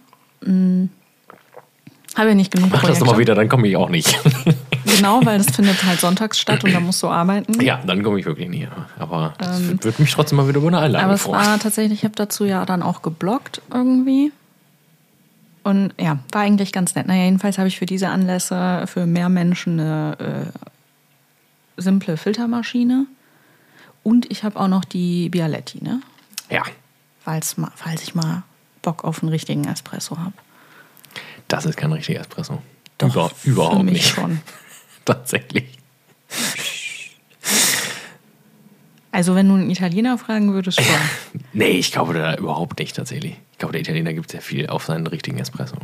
[0.45, 0.89] Hm.
[2.17, 3.05] Habe ja nicht genug Mach das Projekte.
[3.05, 4.19] doch mal wieder, dann komme ich auch nicht.
[4.97, 7.61] Genau, weil das findet halt sonntags statt und da musst du arbeiten.
[7.61, 8.67] ja, dann komme ich wirklich nie.
[8.99, 11.47] Aber das würde mich trotzdem mal wieder über eine Einladung Ähm, Aber es freuen.
[11.47, 14.33] war tatsächlich, ich habe dazu ja dann auch geblockt irgendwie.
[15.63, 17.07] Und ja, war eigentlich ganz nett.
[17.07, 23.07] Naja, jedenfalls habe ich für diese Anlässe für mehr Menschen eine äh, simple Filtermaschine.
[24.03, 26.01] Und ich habe auch noch die Bialetti, ne?
[26.51, 26.63] Ja,
[27.21, 28.43] Falls, falls ich mal
[28.81, 30.33] Bock auf einen richtigen Espresso habe.
[31.49, 32.63] Das ist kein richtiger Espresso.
[32.99, 34.09] Doch, Über, für überhaupt mich nicht.
[34.09, 34.41] schon.
[35.05, 35.65] Tatsächlich.
[39.11, 40.95] Also wenn du einen Italiener fragen würdest, schon.
[41.53, 43.37] Nee, ich glaube da überhaupt nicht tatsächlich.
[43.53, 45.77] Ich glaube, der Italiener gibt sehr viel auf seinen richtigen Espresso.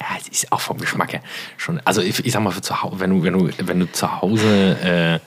[0.00, 1.22] Ja, es ist auch vom Geschmack her
[1.56, 1.80] schon.
[1.84, 4.22] Also ich, ich sag mal, für zu Hause, wenn du, wenn du, wenn du zu
[4.22, 5.20] Hause,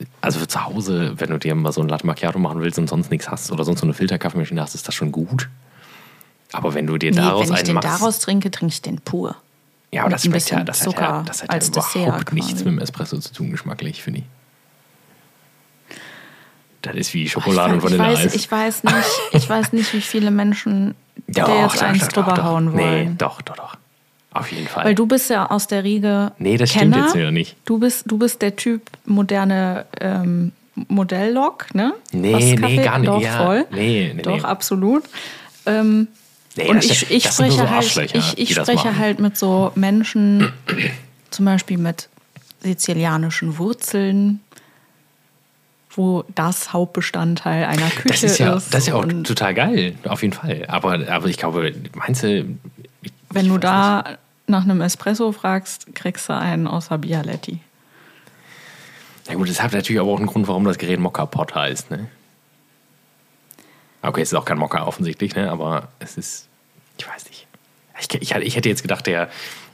[0.00, 2.78] äh, also für zu Hause, wenn du dir mal so ein Latte Macchiato machen willst
[2.78, 5.48] und sonst nichts hast oder sonst so eine Filterkaffeemaschine hast, ist das schon gut.
[6.54, 9.00] Aber wenn du dir Nee, daraus wenn ich den machst, daraus trinke, trinke ich den
[9.00, 9.36] pur.
[9.92, 12.32] ja, aber das schmeckt ja, das hat ja, Zucker das hat ja als überhaupt Dessert
[12.32, 12.64] nichts quasi.
[12.64, 14.26] mit dem Espresso zu tun, geschmacklich, finde ich.
[16.82, 18.84] Das ist wie Schokolade ich, und weiß, ich, Vanilleeis.
[18.84, 20.94] weiß, ich, weiß nicht, ich weiß nicht, wie viele Menschen
[21.28, 23.08] Doch, der jetzt doch, eins doch, drüber doch, hauen wollen.
[23.10, 23.76] Nee, doch, doch, doch.
[24.32, 24.84] Auf jeden Fall.
[24.84, 27.06] Weil du bist ja aus der Riege Nee, das stimmt Kenner.
[27.06, 27.56] jetzt wieder nicht.
[27.64, 30.52] Du bist, du bist der Typ moderne ähm,
[30.88, 31.94] Modelllok, ne?
[32.12, 33.08] Nee, nee, gar nicht.
[33.08, 33.64] Doch, Ja, voll.
[33.70, 34.42] nee, nee, Doch, nee.
[34.42, 35.04] absolut.
[35.66, 36.08] Ähm,
[36.56, 40.52] Nee, und ich, ich spreche so halt, ich, ich spreche halt mit so Menschen,
[41.30, 42.08] zum Beispiel mit
[42.62, 44.40] sizilianischen Wurzeln,
[45.90, 48.72] wo das Hauptbestandteil einer Küche Das ist ja, ist.
[48.72, 50.64] das ist ja auch total geil, auf jeden Fall.
[50.68, 52.44] Aber, aber ich glaube, meinst du.
[53.02, 57.52] Ich, wenn du da nach einem Espresso fragst, kriegst du einen außer Bialetti.
[57.52, 57.64] Nicht.
[59.28, 61.90] Ja, gut, das hat natürlich aber auch einen Grund, warum das Gerät Mokka Pot heißt,
[61.90, 62.08] ne?
[64.08, 65.50] Okay, es ist auch kein Mokka offensichtlich, ne?
[65.50, 66.48] Aber es ist.
[66.98, 67.46] Ich weiß nicht.
[68.00, 69.28] Ich, ich, ich hätte jetzt gedacht, der.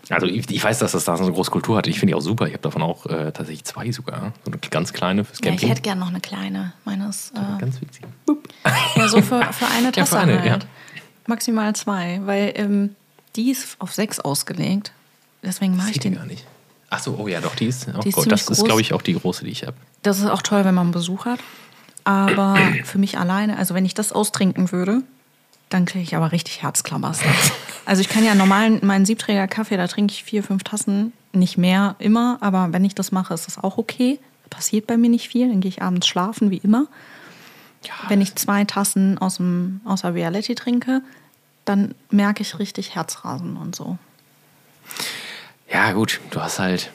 [0.09, 1.87] Also ich, ich weiß, dass das da so eine große Kultur hat.
[1.87, 2.47] Ich finde die auch super.
[2.49, 4.33] Ich habe davon auch äh, tatsächlich zwei sogar.
[4.45, 5.69] So eine ganz kleine fürs Ja, ich Camping.
[5.69, 6.73] hätte gerne noch eine kleine.
[6.85, 8.03] Meines, äh, ganz witzig.
[8.97, 10.63] ja, so für, für eine Tasse für eine, halt.
[10.65, 10.69] ja.
[11.27, 12.97] Maximal zwei, weil ähm,
[13.37, 14.91] die ist auf sechs ausgelegt.
[15.45, 16.17] Deswegen mache ich den.
[16.17, 16.45] gar nicht.
[16.91, 18.65] Ach so, oh ja, doch, die ist Die ist ziemlich Das ist, groß.
[18.65, 19.77] glaube ich, auch die große, die ich habe.
[20.03, 21.39] Das ist auch toll, wenn man Besuch hat.
[22.05, 25.03] Aber für mich alleine, also wenn ich das austrinken würde,
[25.69, 27.21] dann kriege ich aber richtig Herzklammers.
[27.87, 31.59] Also ich kann ja normalen, meinen Siebträger Kaffee, da trinke ich vier, fünf Tassen, nicht
[31.59, 34.19] mehr immer, aber wenn ich das mache, ist das auch okay.
[34.49, 36.87] Passiert bei mir nicht viel, dann gehe ich abends schlafen, wie immer.
[38.09, 41.03] Wenn ich zwei Tassen aus, dem, aus der Vialetti trinke,
[41.65, 43.97] dann merke ich richtig Herzrasen und so.
[45.73, 46.91] Ja, gut, du hast halt.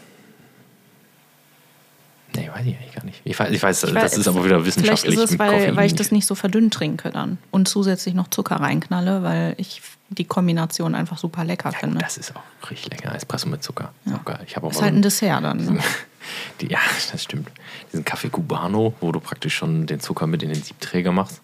[2.36, 3.22] Nee, weiß ich eigentlich gar nicht.
[3.24, 5.14] Ich weiß, ich weiß Ich das weiß- ist aber wieder wissenschaftlich.
[5.16, 8.28] Vielleicht ist es, weil, weil ich das nicht so verdünnt trinke dann und zusätzlich noch
[8.30, 11.98] Zucker reinknalle, weil ich die Kombination einfach super lecker Ja, finde.
[12.00, 13.16] das ist auch richtig lecker.
[13.16, 13.92] Espresso mit Zucker.
[14.06, 14.40] Ist auch geil.
[14.46, 15.58] Ich habe auch ist halt ein Dessert dann.
[15.76, 15.80] Ne?
[16.62, 16.80] die, Ja,
[17.12, 17.50] das stimmt.
[17.92, 21.42] Diesen Kaffee Cubano, wo du praktisch schon den Zucker mit in den Siebträger machst.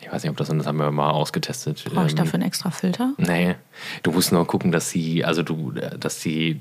[0.00, 1.84] Ich weiß nicht, ob das, das haben wir mal ausgetestet.
[1.92, 3.12] Brauche ich Ähm, dafür einen extra Filter?
[3.18, 3.54] Nee,
[4.02, 6.60] du musst nur gucken, dass sie, also du, dass die,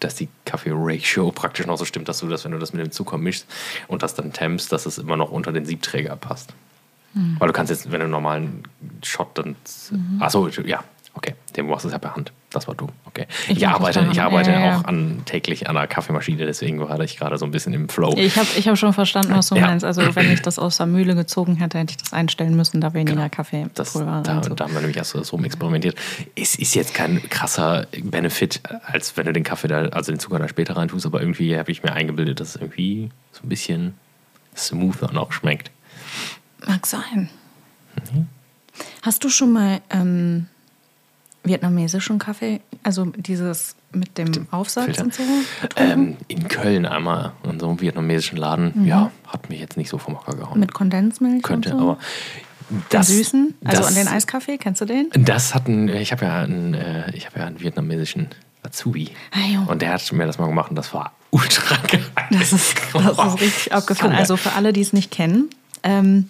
[0.00, 2.92] dass die Kaffee-Ratio praktisch noch so stimmt, dass du das, wenn du das mit dem
[2.92, 3.46] Zucker mischst
[3.88, 6.52] und das dann tempst, dass es immer noch unter den Siebträger passt.
[7.14, 7.36] Hm.
[7.38, 8.62] Weil du kannst jetzt, wenn du einen normalen
[9.02, 9.56] Shot dann.
[9.90, 10.20] Mhm.
[10.20, 11.34] Achso, ja, okay.
[11.56, 12.32] Den machst du ja per Hand.
[12.50, 12.86] Das war du.
[13.06, 13.26] Okay.
[13.48, 16.98] Ich Ich, arbeite, ich arbeite Ja, ja, auch an, täglich an einer Kaffeemaschine, deswegen war
[17.00, 18.14] ich gerade so ein bisschen im Flow.
[18.16, 19.66] Ich habe ich hab schon verstanden, was du Ja.
[19.66, 19.84] meinst.
[19.84, 22.94] Also wenn ich das aus der Mühle gezogen hätte, hätte ich das einstellen müssen, da
[22.94, 23.28] weniger Genau.
[23.28, 25.96] Kaffeepulver Das, da, zu- da haben wir nämlich erst so experimentiert.
[26.36, 30.38] Es ist jetzt kein krasser Benefit, als wenn du den Kaffee da, also den Zucker
[30.38, 33.48] da später rein tust, aber irgendwie habe ich mir eingebildet, dass es irgendwie so ein
[33.48, 33.94] bisschen
[34.56, 35.70] smoother noch schmeckt.
[36.66, 37.28] Mag sein.
[38.14, 38.28] Mhm.
[39.02, 40.46] Hast du schon mal ähm,
[41.46, 45.04] vietnamesischen Kaffee, also dieses mit dem Aufsatz Filter.
[45.04, 45.22] und so?
[45.76, 49.98] Ähm, in Köln einmal in so einem vietnamesischen Laden, ja, hat mich jetzt nicht so
[49.98, 50.60] vom Hocker gehauen.
[50.60, 51.78] mit Kondensmilch Könnte, so?
[51.78, 51.98] aber
[52.68, 53.54] Den das, süßen?
[53.64, 55.08] Also das, an den Eiskaffee, kennst du den?
[55.12, 58.28] Das hatten, ich habe ja einen, äh, ich habe ja einen vietnamesischen
[58.62, 59.10] Azubi.
[59.30, 62.04] Ah, und der hat mir das mal gemacht und das war ultra geil.
[62.30, 64.12] Das ist, das ist richtig abgefahren.
[64.14, 65.48] Also für alle, die es nicht kennen,
[65.82, 66.28] ähm,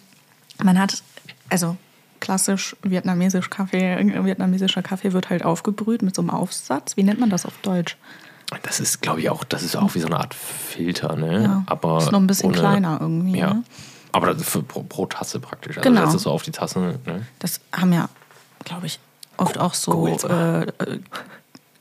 [0.62, 1.02] man hat,
[1.48, 1.76] also
[2.20, 6.96] klassisch vietnamesisch Kaffee, vietnamesischer Kaffee wird halt aufgebrüht mit so einem Aufsatz.
[6.96, 7.96] Wie nennt man das auf Deutsch?
[8.62, 11.42] Das ist, glaube ich, auch, das ist auch wie so eine Art Filter, ne?
[11.42, 13.54] Ja, Aber ist noch ein bisschen ohne- kleiner irgendwie, Ja.
[13.54, 13.64] ne?
[14.12, 15.76] Aber das für, pro, pro Tasse praktisch.
[15.78, 16.02] Also Genau.
[16.02, 16.98] setzt es so auf die Tasse.
[17.04, 17.26] Ne?
[17.40, 18.08] Das haben ja,
[18.64, 18.98] glaube ich,
[19.36, 21.00] oft auch so äh, äh,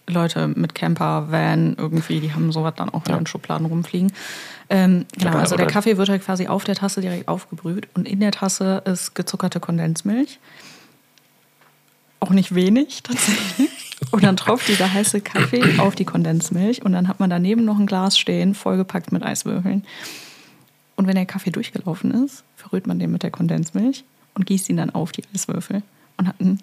[0.08, 3.18] Leute mit Camper, Van irgendwie, die haben sowas dann auch in Ja.
[3.18, 4.12] den Schubladen rumfliegen.
[4.70, 8.20] Ähm, genau, also der Kaffee wird halt quasi auf der Tasse direkt aufgebrüht und in
[8.20, 10.40] der Tasse ist gezuckerte Kondensmilch.
[12.20, 13.70] Auch nicht wenig tatsächlich.
[14.12, 17.78] Und dann tropft dieser heiße Kaffee auf die Kondensmilch und dann hat man daneben noch
[17.80, 19.84] ein Glas stehen, vollgepackt mit Eiswürfeln.
[20.96, 24.78] Und wenn der Kaffee durchgelaufen ist, verrührt man den mit der Kondensmilch und gießt ihn
[24.78, 25.82] dann auf die Eiswürfel
[26.18, 26.60] und hat einen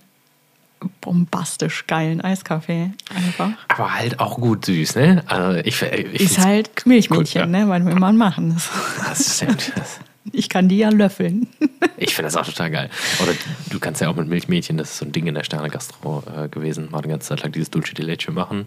[1.01, 2.91] bombastisch geilen Eiskaffee.
[3.15, 3.51] Einfach.
[3.69, 5.23] Aber halt auch gut süß, ne?
[5.27, 7.47] Also ich, ich Ist halt Milchmädchen, Gut, ja.
[7.47, 7.69] ne?
[7.69, 8.55] Was will man machen?
[8.55, 8.71] Das,
[9.09, 9.73] Das stimmt.
[10.31, 11.49] Ich kann die ja löffeln.
[11.97, 12.91] Ich finde das auch total geil.
[13.23, 13.33] Oder
[13.71, 16.23] du kannst ja auch mit Milchmädchen, das ist so ein Ding in der Sterne Gastro
[16.37, 18.67] äh, gewesen, mal eine ganze Zeit lang dieses Dulce de Leche machen.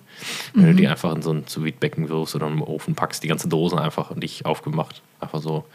[0.54, 3.28] Wenn du die einfach in so ein sous becken wirfst oder im Ofen packst, die
[3.30, 5.02] ganze Dose einfach und nicht aufgemacht.
[5.22, 5.66] Einfach so.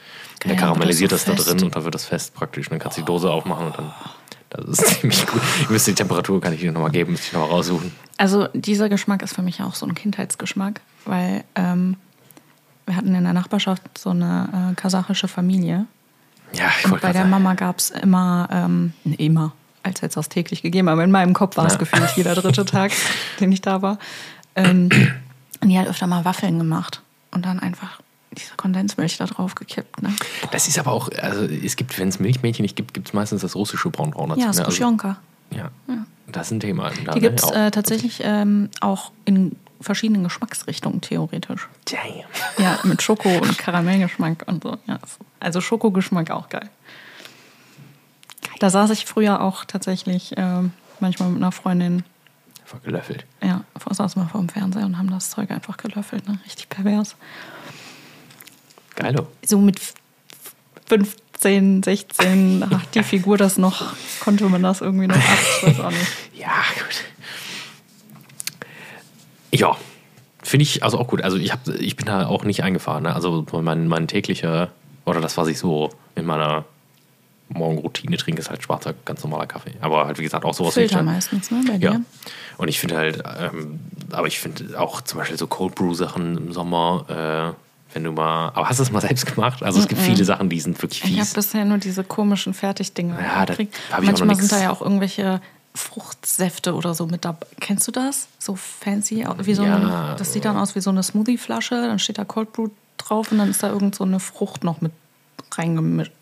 [0.40, 2.66] Geil, der karamellisiert das das da so drin und dann wird das fest praktisch.
[2.66, 3.92] Und dann kannst du die Dose aufmachen und dann.
[4.50, 5.40] Das ist ziemlich gut.
[5.60, 7.92] Ich müsste die Temperatur, kann ich dir nochmal geben, müsste ich nochmal raussuchen.
[8.18, 11.96] Also dieser Geschmack ist für mich auch so ein Kindheitsgeschmack, weil ähm,
[12.86, 15.86] wir hatten in der Nachbarschaft so eine äh, kasachische Familie.
[16.52, 17.30] Ja, ich Und bei der sagen.
[17.30, 19.52] Mama gab es immer, ähm, nee, immer,
[19.84, 21.78] als hätte es das täglich gegeben, aber in meinem Kopf war es Ja.
[21.78, 22.90] gefühlt jeder dritte Tag,
[23.38, 23.98] den ich da war.
[24.56, 24.88] Ähm,
[25.60, 28.00] und die hat öfter mal Waffeln gemacht und dann einfach
[28.36, 30.02] diese Kondensmilch da drauf gekippt.
[30.02, 30.14] Ne?
[30.52, 33.42] Das ist aber auch, also es gibt, wenn es Milchmädchen nicht gibt, gibt es meistens
[33.42, 34.40] das russische Braunbraun dazu.
[34.40, 34.50] Ja, ne?
[34.50, 35.16] also, Skuschionka.
[35.50, 35.70] ja,
[36.28, 36.90] das ist ein Thema.
[37.04, 37.28] Da, Die ne?
[37.28, 41.68] gibt es äh, tatsächlich ähm, auch in verschiedenen Geschmacksrichtungen theoretisch.
[41.86, 42.64] Damn.
[42.64, 44.76] Ja, mit Schoko und Karamellgeschmack und so.
[44.86, 44.98] Ja,
[45.40, 46.68] also Schokogeschmack auch geil.
[48.58, 52.04] Da saß ich früher auch tatsächlich ähm, manchmal mit einer Freundin,
[52.62, 53.24] Einfach gelöffelt.
[53.42, 56.28] ja, saßen wir vor dem Fernseher und haben das Zeug einfach gelöffelt.
[56.28, 56.38] Ne?
[56.44, 57.16] Richtig pervers.
[58.96, 59.26] Geilo.
[59.44, 59.94] So mit f-
[60.86, 65.22] 15, 16 hat die Figur das noch, konnte man das irgendwie noch ab.
[65.60, 66.06] Ich weiß auch nicht.
[66.40, 67.04] Ja, gut.
[69.52, 69.76] Ja,
[70.42, 71.22] finde ich also auch gut.
[71.22, 73.02] Also ich, hab, ich bin da auch nicht eingefahren.
[73.02, 73.14] Ne?
[73.14, 74.70] Also mein, mein täglicher,
[75.04, 76.64] oder das, was ich so in meiner
[77.48, 79.72] Morgenroutine trinke, ist halt schwarzer, ganz normaler Kaffee.
[79.80, 81.90] Aber halt, wie gesagt, auch sowas Filter meistens, ne, bei dir?
[81.92, 82.00] Ja.
[82.58, 83.80] Und ich finde halt, ähm,
[84.12, 88.12] aber ich finde auch zum Beispiel so Cold Brew Sachen im Sommer, äh, wenn du
[88.12, 89.62] mal, aber hast du es mal selbst gemacht?
[89.62, 91.34] Also es gibt viele Sachen, die sind wirklich Ich habe fies.
[91.34, 93.74] bisher nur diese komischen Fertigdinger Ja, gekriegt.
[94.02, 95.40] Manchmal sind da ja auch irgendwelche
[95.74, 97.46] Fruchtsäfte oder so mit dabei.
[97.60, 98.28] Kennst du das?
[98.38, 99.76] So fancy, wie so Ja.
[99.76, 103.30] ein, das sieht dann aus wie so eine Smoothie-Flasche, dann steht da Cold Brew drauf
[103.32, 104.92] und dann ist da irgend so eine Frucht noch mit
[105.52, 106.12] reingemischt.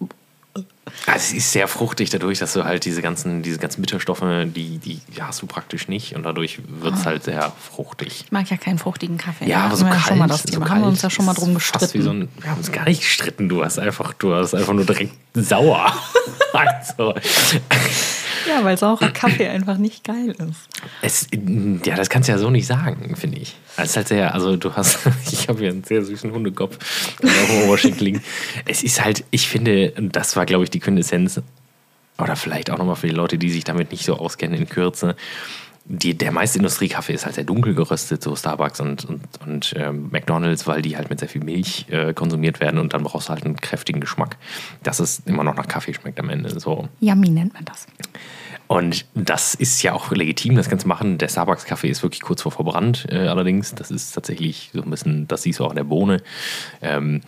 [1.07, 4.79] Also es ist sehr fruchtig dadurch, dass du halt diese ganzen, diese ganzen Bitterstoffe, die,
[4.79, 6.97] die hast du praktisch nicht und dadurch wird Ah.
[6.99, 8.25] es halt sehr fruchtig.
[8.27, 9.47] Ich mag ja keinen fruchtigen Kaffee.
[9.47, 11.35] Ja, aber so kalt, schon mal das so kalt Haben wir uns ja schon mal
[11.35, 12.03] drum gestritten.
[12.03, 14.85] so ein, wir haben uns gar nicht gestritten, du hast einfach, du hast einfach nur
[14.87, 15.93] direkt sauer.
[16.53, 17.15] also,
[18.47, 20.69] ja, weil saurer Kaffee einfach nicht geil ist.
[21.03, 21.29] es,
[21.85, 23.57] ja, das kannst du ja so nicht sagen, finde ich.
[23.77, 24.99] Es ist halt sehr, also du hast,
[25.33, 26.79] ich habe hier einen sehr süßen Hundekopf
[27.23, 28.23] auf dem Oberschenkel liegen.
[28.67, 31.41] Es ist halt, ich finde, das war, glaube ich, die Quintessenz,
[32.19, 35.15] oder vielleicht auch nochmal für die Leute, die sich damit nicht so auskennen in Kürze,
[35.91, 40.11] die, der meiste Industriekaffee ist halt sehr dunkel geröstet, so Starbucks und, und, und ähm,
[40.11, 43.33] McDonalds, weil die halt mit sehr viel Milch äh, konsumiert werden und dann brauchst du
[43.33, 44.37] halt einen kräftigen Geschmack,
[44.83, 46.61] dass es immer noch nach Kaffee schmeckt am Ende.
[46.61, 46.89] So.
[47.01, 47.87] Yummy nennt man das.
[48.67, 51.17] Und das ist ja auch legitim, das du machen.
[51.17, 53.75] Der Starbucks-Kaffee ist wirklich kurz vor verbrannt, äh, allerdings.
[53.75, 56.23] Das ist tatsächlich so ein bisschen, das siehst du auch in der Bohne.
[56.83, 57.23] Ähm,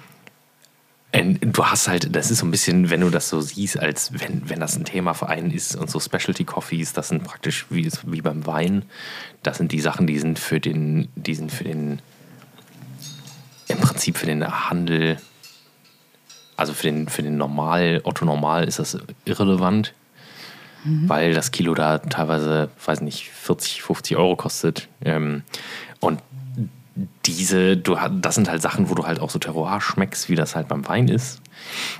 [1.12, 4.48] du hast halt, das ist so ein bisschen, wenn du das so siehst, als wenn,
[4.48, 7.90] wenn das ein Thema für einen ist und so Specialty Coffees, das sind praktisch wie,
[8.06, 8.84] wie beim Wein,
[9.42, 12.00] das sind die Sachen, die sind für den, die sind für den,
[13.68, 15.18] im Prinzip für den Handel,
[16.56, 19.94] also für den, für den Normal, Otto Normal ist das irrelevant
[20.84, 24.88] weil das Kilo da teilweise, weiß nicht, 40, 50 Euro kostet.
[25.04, 25.42] Ähm,
[26.00, 26.22] und
[27.26, 30.56] diese, du, das sind halt Sachen, wo du halt auch so Terroir schmeckst, wie das
[30.56, 31.40] halt beim Wein ist.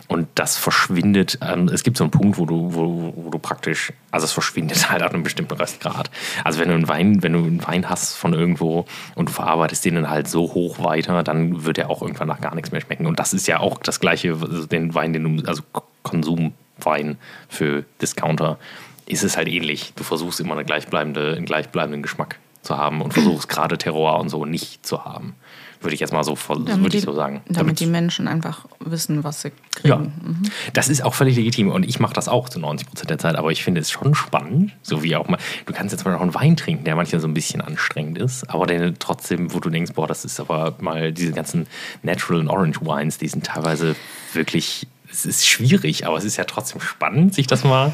[0.09, 3.92] Und das verschwindet, ähm, es gibt so einen Punkt, wo du, wo, wo du praktisch,
[4.11, 6.11] also es verschwindet halt an einem bestimmten Restgrad.
[6.44, 9.85] Also wenn du einen Wein, wenn du einen Wein hast von irgendwo und du verarbeitest
[9.85, 12.81] den dann halt so hoch weiter, dann wird er auch irgendwann nach gar nichts mehr
[12.81, 13.07] schmecken.
[13.07, 15.62] Und das ist ja auch das gleiche, also den Wein, den du, also
[16.03, 18.59] Konsumwein für Discounter,
[19.07, 19.92] ist es halt ähnlich.
[19.96, 24.29] Du versuchst immer eine gleichbleibende, einen gleichbleibenden Geschmack zu haben und versuchst gerade Terroir und
[24.29, 25.35] so nicht zu haben.
[25.83, 27.40] Würde ich jetzt mal so, würde ich so sagen.
[27.49, 30.42] Damit die Menschen einfach wissen, was sie Ja, kriegen.
[30.75, 33.35] das ist auch völlig legitim und ich mache das auch zu 90 Prozent der Zeit,
[33.37, 36.20] aber ich finde es schon spannend, so wie auch mal, du kannst jetzt mal auch
[36.20, 39.70] einen Wein trinken, der manchmal so ein bisschen anstrengend ist, aber der trotzdem, wo du
[39.70, 41.66] denkst, boah, das ist aber mal diese ganzen
[42.03, 43.96] Natural und Orange Wines, die sind teilweise
[44.35, 47.92] wirklich es ist schwierig, aber es ist ja trotzdem spannend, sich das mal.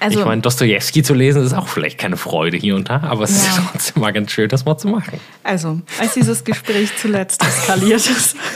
[0.00, 3.24] Also- ich meine, Dostoevsky zu lesen ist auch vielleicht keine Freude hier und da, aber
[3.24, 3.56] es ist Ja.
[3.62, 5.18] ja trotzdem mal ganz schön, das mal zu machen.
[5.42, 8.36] Also, als dieses Gespräch zuletzt eskaliert ist.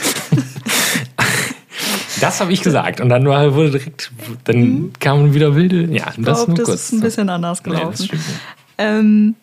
[2.21, 2.99] Das habe ich gesagt.
[2.99, 4.11] Und dann war, wurde direkt,
[4.43, 5.85] dann kamen wieder wilde.
[5.85, 6.81] Ja, das Ich glaube, nur das kurz.
[6.83, 8.09] ist ein bisschen anders Nee, das gelaufen.
[8.11, 8.23] nicht.
[8.77, 9.35] ähm,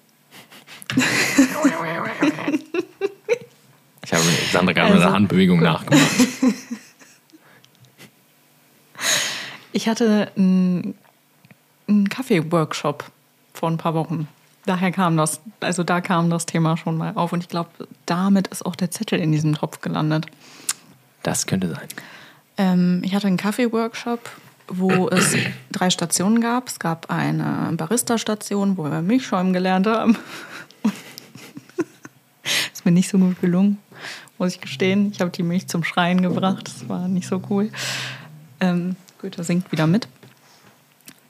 [4.04, 6.06] Ich habe Sandra gerade mit Also- einer Handbewegung nachgemacht.
[9.72, 10.94] Ich hatte einen,
[11.88, 13.04] einen Kaffee-Workshop
[13.52, 14.28] vor ein paar Wochen.
[14.64, 17.70] Daher kam das, also da kam das Thema schon mal auf und ich glaube,
[18.04, 20.26] damit ist auch der Zettel in diesem Topf gelandet.
[21.22, 21.88] Das könnte sein.
[22.56, 24.28] Ähm, ich hatte einen Kaffee-Workshop,
[24.68, 25.36] wo es
[25.72, 26.68] drei Stationen gab.
[26.68, 30.16] Es gab eine Barista-Station, wo wir Milchschäumen gelernt haben.
[32.72, 33.78] ist mir nicht so gut gelungen,
[34.38, 35.10] muss ich gestehen.
[35.12, 36.66] Ich habe die Milch zum Schreien gebracht.
[36.66, 37.70] Das war nicht so cool.
[38.60, 40.08] Ähm, Goethe singt wieder mit.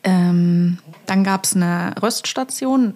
[0.02, 2.94] Ähm, dann gab es eine Röststation,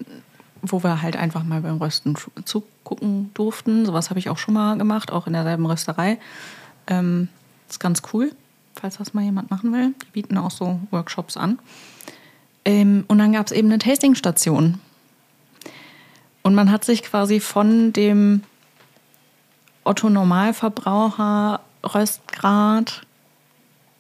[0.62, 3.87] wo wir halt einfach mal beim Rösten zu- zugucken durften.
[3.87, 6.19] Sowas habe ich auch schon mal gemacht, auch in derselben Rösterei.
[6.87, 7.29] Ähm,
[7.69, 8.33] ist ganz cool,
[8.75, 9.95] falls das mal jemand machen will.
[10.03, 11.59] Die bieten auch so Workshops an.
[12.64, 14.79] Ähm, und dann gab es eben eine Tastingstation.
[16.43, 18.43] Und man hat sich quasi von dem
[19.85, 23.03] Otto Normalverbraucher Röstgrad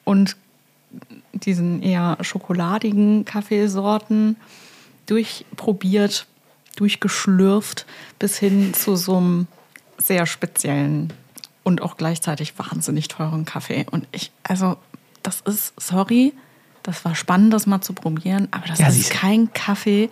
[0.04, 0.36] und
[1.32, 4.36] diesen eher schokoladigen Kaffeesorten
[5.06, 6.26] durchprobiert,
[6.76, 7.86] durchgeschlürft,
[8.18, 9.46] bis hin zu so einem
[9.98, 11.12] sehr speziellen
[11.62, 13.86] und auch gleichzeitig wahnsinnig teuren Kaffee.
[13.90, 14.76] Und ich, also,
[15.22, 16.32] das ist, sorry,
[16.82, 20.10] das war spannend, das mal zu probieren, aber das Ja, ist siehst kein Kaffee,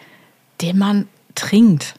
[0.60, 1.94] den man trinkt.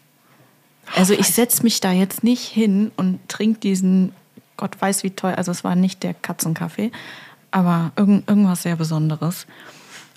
[0.96, 4.14] Also ich setze mich da jetzt nicht hin und trinke diesen,
[4.58, 6.92] Gott weiß wie teuer, also es war nicht der Katzenkaffee,
[7.52, 9.46] aber irgend, irgendwas sehr Besonderes.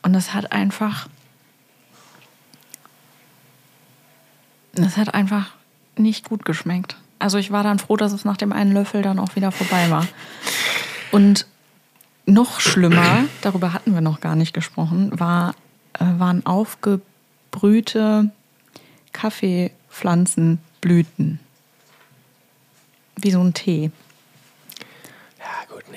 [0.03, 1.09] Und das hat einfach,
[4.75, 5.55] das hat einfach
[5.97, 6.97] nicht gut geschmeckt.
[7.19, 9.91] Also ich war dann froh, dass es nach dem einen Löffel dann auch wieder vorbei
[9.91, 10.07] war.
[11.13, 11.47] Und
[12.27, 15.55] noch schlimmer, darüber hatten wir noch gar nicht gesprochen, war,
[15.95, 18.31] äh, waren aufgebrühte
[19.13, 21.41] Kaffeepflanzenblüten.
[23.17, 23.91] Wie so ein Tee.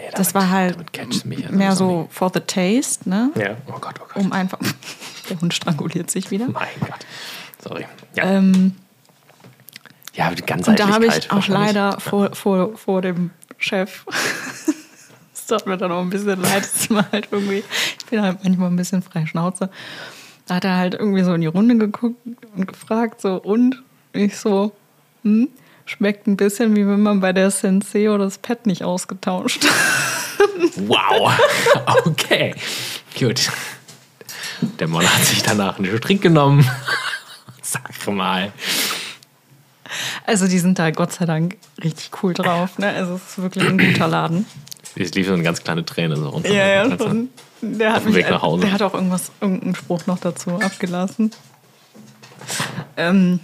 [0.06, 0.18] Nee.
[0.18, 3.32] Das war halt also mehr sowieso so for the taste, ne?
[3.36, 4.24] Ja, oh Gott, oh Gott.
[4.24, 4.60] Um einfach.
[5.30, 6.48] Der Hund stranguliert sich wieder.
[6.48, 7.06] mein Gott.
[7.62, 7.86] Sorry.
[8.15, 8.76] Ja, Ähm,
[10.13, 14.06] ja die ganze und da habe ich auch leider vor, vor, vor dem Chef.
[15.34, 17.63] Es tat mir dann auch ein bisschen leid, dass man halt irgendwie.
[18.00, 19.70] Ich bin halt manchmal ein bisschen frei Schnauze.
[20.48, 22.18] Da hat er halt irgendwie so in die Runde geguckt
[22.56, 23.84] und gefragt, so, und?
[24.12, 24.72] Ich so,
[25.22, 25.50] hm,
[25.86, 29.71] schmeckt ein bisschen wie wenn man bei der Senseo das Pad nicht ausgetauscht hat.
[30.88, 31.32] Wow.
[32.06, 32.56] Okay.
[33.19, 33.50] Gut.
[34.80, 36.67] Der Mann hat sich danach einen Trink genommen.
[37.62, 38.52] Sag mal.
[40.26, 42.78] Also die sind da Gott sei Dank richtig cool drauf.
[42.78, 42.89] Ne?
[42.89, 44.45] Also es ist wirklich ein guter Laden.
[44.95, 46.52] Es lief so eine ganz kleine Träne so runter.
[46.52, 47.30] Ja, ja, Also, schon.
[47.62, 48.62] Der hat, mich, Weg nach Hause.
[48.62, 51.32] der hat auch irgendwas, irgendeinen Spruch noch dazu abgelassen.
[52.95, 53.39] Ähm,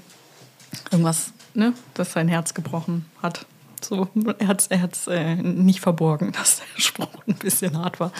[0.92, 3.46] irgendwas, ne, das sein Herz gebrochen hat.
[3.84, 8.00] So, er hat es er hat's, äh, nicht verborgen, dass der Spruch ein bisschen hart
[8.00, 8.12] war.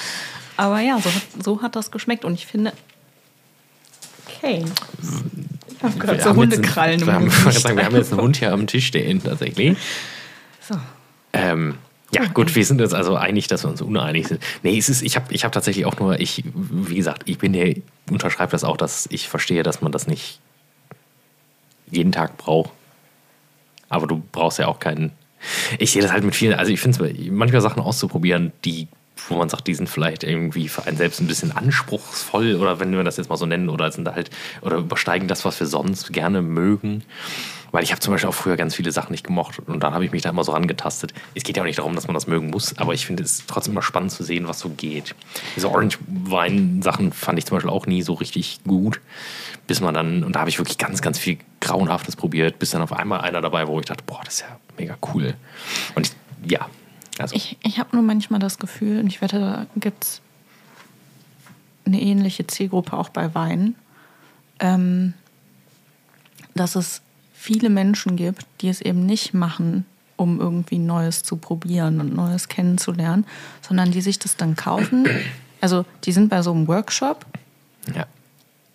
[0.58, 2.26] Aber ja, so, hat- so hat das geschmeckt.
[2.26, 2.74] Und ich finde,
[4.28, 4.66] okay.
[5.68, 7.26] Ich habe gerade so Hundekrallen einen, wir, haben,
[7.72, 9.78] im wir haben jetzt einen Hund hier am Tisch stehen, tatsächlich.
[10.68, 10.76] So.
[11.34, 11.78] Ähm,
[12.14, 14.44] ja, gut, wir sind uns also einig, dass wir uns uneinig sind.
[14.64, 17.54] Nee, es ist, ich habe ich hab tatsächlich auch nur, ich, wie gesagt, ich bin
[17.54, 17.76] der,
[18.10, 20.40] unterschreibe das auch, dass ich verstehe, dass man das nicht
[21.90, 22.72] jeden Tag braucht.
[23.92, 25.12] Aber du brauchst ja auch keinen.
[25.78, 28.88] Ich sehe das halt mit vielen, also ich finde es manchmal Sachen auszuprobieren, die,
[29.28, 32.92] wo man sagt, die sind vielleicht irgendwie für einen selbst ein bisschen anspruchsvoll oder wenn
[32.92, 34.30] wir das jetzt mal so nennen oder sind halt
[34.62, 37.04] oder übersteigen das, was wir sonst gerne mögen.
[37.72, 40.06] Weil ich habe zum Beispiel auch früher ganz viele Sachen nicht gemocht und dann habe
[40.06, 41.14] ich mich da immer so rangetastet.
[41.36, 43.46] Es geht ja auch nicht darum, dass man das mögen muss, aber ich finde es
[43.48, 45.16] trotzdem immer spannend zu sehen, was so geht.
[45.56, 49.00] Diese Orange-Wein-Sachen fand ich zum Beispiel auch nie so richtig gut,
[49.68, 52.82] bis man dann, und da habe ich wirklich ganz, ganz viel Grauenhaftes probiert, bis dann
[52.82, 55.36] auf einmal einer dabei, war, wo ich dachte, boah, das ist ja mega cool.
[55.96, 56.68] Und ich, ja,
[57.20, 60.22] also Ich, ich habe nur manchmal das Gefühl, und ich wette, da gibt es
[61.86, 63.76] eine ähnliche Zielgruppe auch bei Wein,
[64.60, 65.14] ähm,
[66.54, 67.02] dass es
[67.34, 72.48] viele Menschen gibt, die es eben nicht machen, um irgendwie Neues zu probieren und Neues
[72.48, 73.26] kennenzulernen,
[73.62, 75.08] sondern die sich das dann kaufen.
[75.60, 77.26] Also die sind bei so einem Workshop
[77.96, 78.06] ja.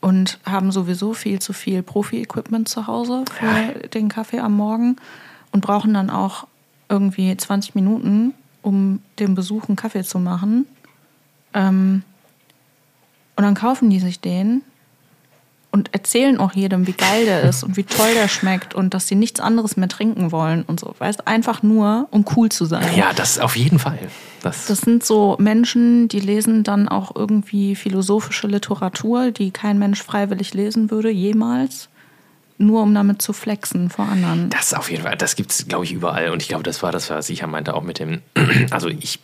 [0.07, 4.95] Und haben sowieso viel zu viel Profi-Equipment zu Hause für den Kaffee am Morgen
[5.51, 6.47] und brauchen dann auch
[6.89, 8.33] irgendwie 20 Minuten,
[8.63, 10.65] um dem Besuch einen Kaffee zu machen.
[11.55, 12.05] Ähm,
[13.35, 14.63] und dann kaufen die sich den
[15.71, 19.09] und erzählen auch jedem, wie geil der ist und wie toll der schmeckt und dass
[19.09, 20.95] sie nichts anderes mehr trinken wollen und so.
[20.99, 22.87] Weißt einfach nur, um cool zu sein.
[22.97, 23.99] Ja, das auf jeden Fall.
[24.43, 30.03] Das, Das sind so Menschen, die lesen dann auch irgendwie philosophische Literatur, die kein Mensch
[30.03, 31.89] freiwillig lesen würde, jemals.
[32.59, 34.49] Nur um damit zu flexen vor anderen.
[34.49, 36.31] das auf jeden Fall, das gibt es, glaube ich, überall.
[36.31, 38.23] Und ich glaube, das war das, was ich ja meinte, auch mit dem,
[38.71, 39.21] also ich,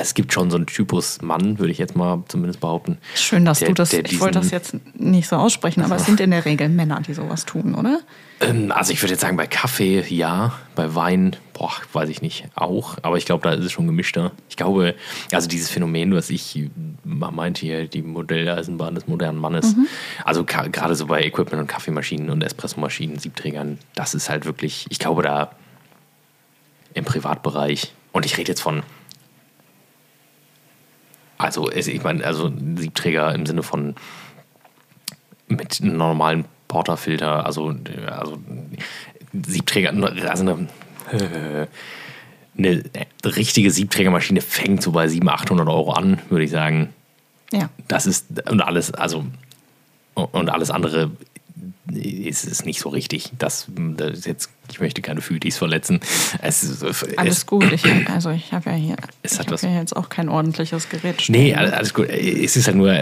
[0.00, 2.98] es gibt schon so einen Typus Mann, würde ich jetzt mal zumindest behaupten.
[3.14, 3.92] Schön, dass der- du das.
[3.92, 7.14] Ich wollte das jetzt nicht so aussprechen, aber es sind in der Regel Männer, die
[7.14, 8.00] sowas tun, oder?
[8.40, 12.44] Ähm, Also ich würde jetzt sagen, bei Kaffee ja, bei Wein, boah, weiß ich nicht,
[12.54, 12.96] auch.
[13.02, 14.30] Aber ich glaube, da ist es schon gemischter.
[14.48, 14.94] Ich glaube,
[15.32, 16.68] also dieses Phänomen, was ich
[17.04, 19.74] mal meinte hier, die Modelleisenbahn des modernen Mannes,
[20.24, 24.86] also ka- gerade so bei Equipment und Kaffeemaschinen und Espressomaschinen, Siebträgern, das ist halt wirklich,
[24.88, 25.50] ich glaube, da
[26.94, 28.82] im Privatbereich, und ich rede jetzt von,
[31.38, 33.94] also ich meine, also Siebträger im Sinne von
[35.46, 37.74] mit einem normalen Porterfilter, also,
[38.06, 38.38] also
[39.32, 39.92] Siebträger,
[40.28, 40.68] also eine,
[42.58, 42.82] eine
[43.24, 46.92] richtige Siebträgermaschine fängt so bei 700, 800 Euro an, würde ich sagen.
[47.52, 47.70] Ja.
[47.86, 49.24] Das ist, und alles, also,
[50.14, 51.10] und alles andere
[51.92, 53.30] ist es nicht so richtig.
[53.38, 56.00] Das, das jetzt, ich möchte keine Fütis verletzen.
[56.42, 56.84] Es, ist-
[57.18, 57.70] Alles es, gut.
[57.72, 61.22] Ich, also ich habe ja hier, Es hat was- ja jetzt auch kein ordentliches Gerät
[61.22, 61.34] stehen.
[61.40, 62.08] Nee, all- alles gut.
[62.10, 62.92] Es ist halt nur,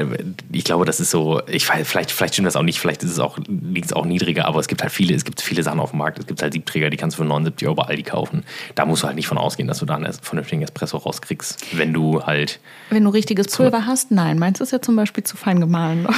[0.52, 3.10] ich glaube, das ist so, ich weiß, vielleicht, vielleicht stimmt das auch nicht, vielleicht ist
[3.10, 5.80] es auch, liegt es auch niedriger, aber es gibt halt viele, es gibt viele Sachen
[5.80, 6.18] auf dem Markt.
[6.20, 8.44] Es gibt halt Siebträger, die kannst du für 79 Euro bei Aldi kaufen.
[8.76, 11.92] Da musst du halt nicht von ausgehen, dass du da einen vernünftigen Espresso rauskriegst, wenn
[11.92, 12.60] du halt.
[12.90, 14.38] Wenn du richtiges Pulver hast, nein.
[14.38, 16.06] Meins ist ja zum Beispiel zu fein gemahlen.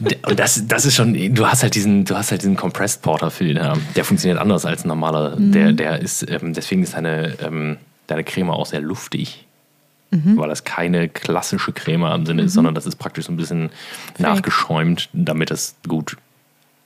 [0.00, 3.30] Und das, das ist schon, du hast halt diesen, du hast halt diesen Compressed Porter
[3.30, 5.36] Filter, der funktioniert anders als ein normaler.
[5.38, 7.76] Der, der ist, ähm, deswegen ist deine, ähm,
[8.06, 9.46] deine Creme auch sehr luftig.
[10.10, 13.70] Weil das keine klassische Creme im Sinne ist, sondern das ist praktisch so ein bisschen
[14.18, 16.16] nachgeschäumt, damit es gut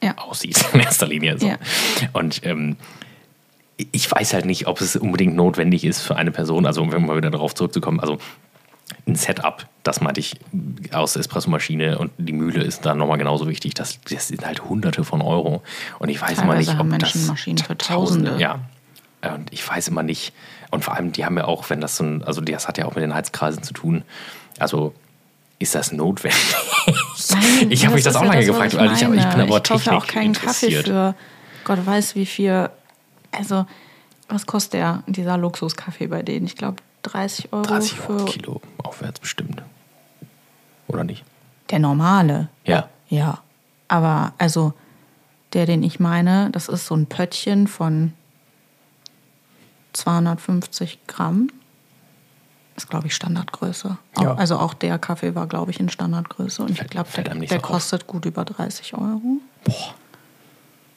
[0.02, 0.16] Ja.
[0.16, 1.38] aussieht in erster Linie.
[1.38, 1.46] So.
[1.46, 1.56] Ja.
[2.14, 2.76] Und ähm,
[3.92, 7.18] ich weiß halt nicht, ob es unbedingt notwendig ist für eine Person, also um mal
[7.18, 8.18] wieder darauf zurückzukommen, also
[9.06, 10.36] ein Setup, das meinte ich,
[10.92, 13.74] aus der Espressomaschine und die Mühle ist da nochmal genauso wichtig.
[13.74, 15.62] Das, das sind halt hunderte von Euro.
[15.98, 18.36] Und ich weiß immer Teilweise nicht, ob haben Menschen das Maschinen für Tausende.
[18.38, 18.60] Ja.
[19.22, 20.32] Und ich weiß immer nicht.
[20.70, 22.86] Und vor allem, die haben ja auch, wenn das so ein, also das hat ja
[22.86, 24.04] auch mit den Heizkreisen zu tun.
[24.58, 24.94] Also
[25.58, 26.38] ist das notwendig?
[27.30, 29.40] Nein, ich habe mich das auch ja lange was gefragt, ich weil ich, ich bin
[29.40, 31.14] aber ich Technik auch keinen Kaffee für
[31.64, 32.70] Gott weiß wie viel.
[33.32, 33.66] Also,
[34.28, 36.46] was kostet der, dieser Luxuskaffee bei denen?
[36.46, 39.62] Ich glaube 30 Euro 30 für Euro Kilo aufwärts bestimmt.
[40.88, 41.24] Oder nicht?
[41.70, 42.48] der normale.
[42.64, 42.88] Ja.
[43.08, 43.38] Ja.
[43.88, 44.72] Aber also
[45.52, 48.12] der, den ich meine, das ist so ein Pöttchen von
[49.92, 51.50] 250 Gramm.
[52.76, 53.98] Ist, glaube ich, Standardgröße.
[54.14, 54.34] Auch, Ja.
[54.34, 56.62] Also auch der Kaffee war, glaube ich, in Standardgröße.
[56.62, 57.62] Und ich glaube, der, der so auf.
[57.62, 59.40] kostet gut über 30 Euro.
[59.64, 59.94] Boah.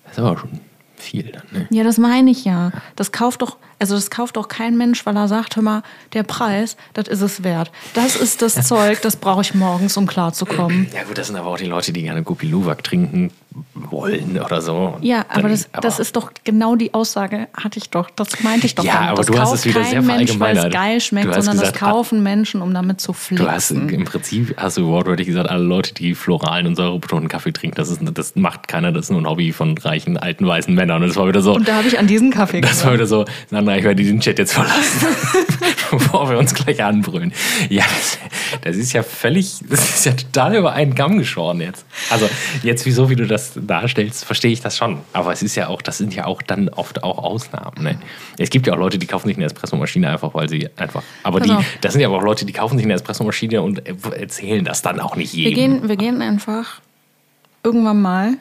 [0.04, 0.60] Das ist aber schon
[1.02, 1.68] viel dann, ne?
[1.70, 2.72] Ja, das meine ich ja.
[2.96, 5.84] Das kauft doch, also das kauft doch kein Mensch, weil er sagt, hör mal,
[6.14, 7.72] der Preis, das ist es wert.
[7.94, 10.88] Das ist das Zeug, das brauche ich morgens, um klarzukommen.
[10.94, 13.32] Ja gut, das sind aber auch die Leute, die gerne Guppy Luwak trinken
[13.74, 14.94] wollen oder so.
[14.96, 18.10] Und Ja, aber dann- das, das ist doch genau die Aussage, hatte ich doch.
[18.10, 18.84] Das meinte ich doch.
[18.84, 21.74] Ja, aber das du hast es wieder sehr Mensch, weil es geil schmeckt, sondern gesagt,
[21.74, 25.64] das kaufen Menschen, um damit zu Du hast im Prinzip hast du wortwörtlich gesagt, alle
[25.64, 29.22] Leute, die floralen und säurebetonten Kaffee trinken, das, ist, das macht keiner, das ist nur
[29.22, 31.02] ein Hobby von reichen, alten, weißen Männern.
[31.04, 31.54] Und das war wieder so.
[31.56, 32.94] Und da habe ich an diesen Kaffee Das war gedacht.
[32.94, 35.08] wieder so, Sandra, ich werde diesen Chat jetzt verlassen,
[35.92, 37.34] bevor wir uns gleich anbrüllen.
[37.70, 38.18] Ja, das,
[38.62, 41.86] das ist ja völlig, das ist ja total über einen Kamm geschoren jetzt.
[42.10, 42.30] Also
[42.64, 45.00] jetzt, wieso, wie du das darstellst, verstehe ich das schon.
[45.14, 47.84] Aber es ist ja auch, das sind ja auch dann oft auch Ausnahmen.
[47.84, 48.00] Ne?
[48.38, 51.40] Es gibt ja auch Leute, die kaufen sich eine Espressomaschine einfach, weil sie einfach, aber
[51.40, 51.66] Pass die, auf.
[51.82, 53.82] das sind ja aber auch Leute, die kaufen sich eine Espressomaschine und
[54.14, 55.56] erzählen das dann auch nicht Wir jedem.
[55.82, 56.82] gehen, wir gehen einfach
[57.64, 58.34] irgendwann mal,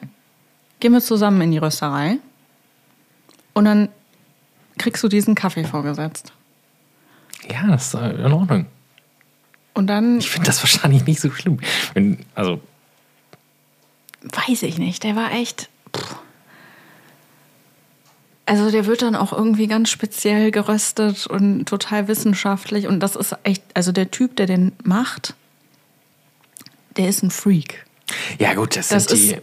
[0.79, 2.17] gehen wir zusammen in die Rösterei
[3.53, 3.89] und dann
[4.77, 6.33] kriegst du diesen Kaffee vorgesetzt.
[7.51, 8.65] Ja, das ist in Ordnung.
[9.73, 11.59] Und dann, Ich finde das wahrscheinlich nicht so schlimm.
[11.93, 12.59] Wenn, also,
[14.21, 15.69] weiß ich nicht, der war echt.
[15.95, 16.15] pff.
[18.45, 22.87] Also der wird dann auch irgendwie ganz speziell geröstet und total wissenschaftlich.
[22.87, 25.35] Und das ist echt, also der Typ, der den macht,
[26.97, 27.85] der ist ein Freak.
[28.39, 29.37] ja gut, das, Das ist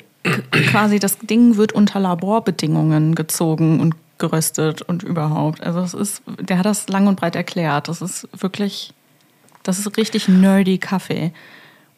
[0.71, 5.63] quasi, das Ding wird unter Laborbedingungen gezogen und geröstet und überhaupt.
[5.63, 7.89] Also es ist, der hat das lang und breit erklärt.
[7.89, 8.93] Das ist wirklich,
[9.63, 11.33] das ist richtig nerdy Kaffee.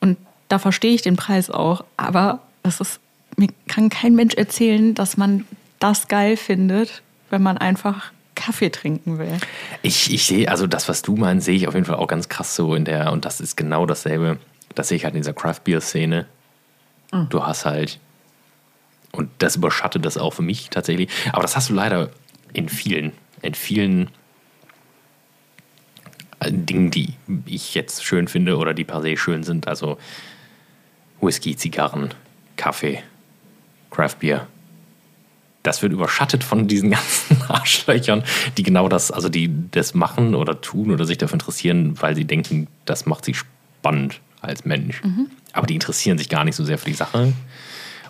[0.01, 0.19] Und
[0.49, 3.01] da verstehe ich den Preis auch, aber das ist,
[3.37, 5.47] mir kann kein Mensch erzählen, dass man
[5.79, 9.39] das geil findet, wenn man einfach Kaffee trinken will.
[9.83, 12.29] Ich, ich sehe, also das, was du meinst, sehe ich auf jeden Fall auch ganz
[12.29, 14.39] krass so in der, und das ist genau dasselbe,
[14.75, 16.27] das sehe ich halt in dieser Craft-Beer-Szene.
[17.29, 17.99] Du hast halt,
[19.11, 22.11] und das überschattet das auch für mich tatsächlich, aber das hast du leider
[22.53, 24.11] in vielen, in vielen
[26.39, 27.15] äh, Dingen, die
[27.47, 29.67] ich jetzt schön finde oder die per se schön sind.
[29.67, 29.99] Also
[31.21, 32.15] Whisky, Zigarren,
[32.61, 33.03] Kaffee,
[33.91, 34.47] Craft-Beer.
[35.63, 38.23] Das wird überschattet von diesen ganzen Arschlöchern,
[38.59, 42.27] die genau das, also die das machen oder tun oder sich dafür interessieren, weil sie
[42.27, 45.01] denken, das macht sie spannend als Mensch.
[45.55, 47.33] Aber die interessieren sich gar nicht so sehr für die Sache.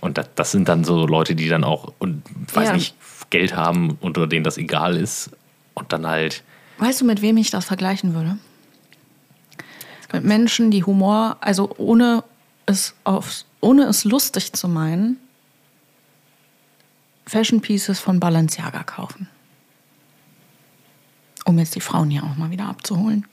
[0.01, 2.22] Und das, das sind dann so Leute, die dann auch, und
[2.53, 2.74] weiß Ja.
[2.74, 2.94] nicht,
[3.30, 5.30] Geld haben und oder denen das egal ist.
[5.74, 6.42] Und dann halt,
[6.78, 8.36] Weißt du, mit wem ich das vergleichen würde?
[10.12, 12.24] Mit Menschen, die Humor, also ohne
[12.66, 15.18] es, auf, ohne es lustig zu meinen,
[17.26, 19.28] Fashion Pieces von Balenciaga kaufen.
[21.44, 23.26] Um jetzt die Frauen hier auch mal wieder abzuholen.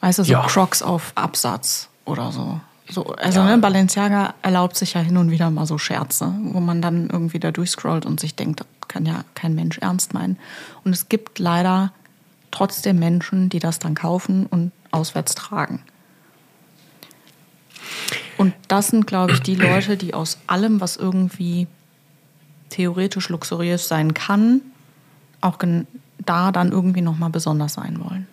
[0.00, 0.46] Weißt du, so Ja.
[0.46, 2.60] Crocs auf Absatz oder so.
[2.88, 3.46] so also Ja.
[3.46, 7.40] ne, Balenciaga erlaubt sich ja hin und wieder mal so Scherze, wo man dann irgendwie
[7.40, 10.38] da durchscrollt und sich denkt, das kann ja kein Mensch ernst meinen.
[10.84, 11.92] Und es gibt leider
[12.52, 15.82] trotzdem Menschen, die das dann kaufen und auswärts tragen.
[18.38, 21.66] Und das sind, glaube ich, die Leute, die aus allem, was irgendwie
[22.68, 24.60] theoretisch luxuriös sein kann,
[25.40, 25.58] auch
[26.24, 28.26] da dann irgendwie nochmal besonders sein wollen.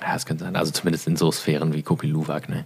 [0.00, 2.64] ja, es könnte sein, also zumindest in so Sphären wie Kopi Luwak, ne?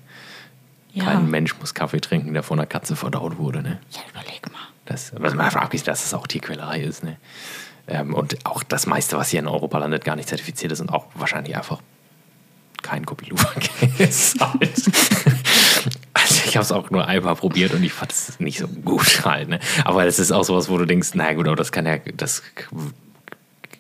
[0.92, 3.80] Ja, Kein Mensch muss Kaffee trinken, der von einer Katze verdaut wurde, ne?
[3.90, 4.60] ja überleg mal.
[4.84, 7.02] Das, was man fragt, ist, dass es auch Tierquälerei ist.
[7.02, 7.16] Ne?
[7.88, 10.90] Ähm, und auch das meiste, was hier in Europa landet, gar nicht zertifiziert ist und
[10.90, 11.80] auch wahrscheinlich einfach
[12.82, 14.40] kein Kopiluwak ist.
[14.40, 14.82] Halt.
[16.54, 19.48] Ich habe es auch nur einmal probiert und ich fand es nicht so gut halt.
[19.48, 19.58] Ne?
[19.84, 22.44] Aber es ist auch sowas, wo du denkst, na gut, aber das kann ja, das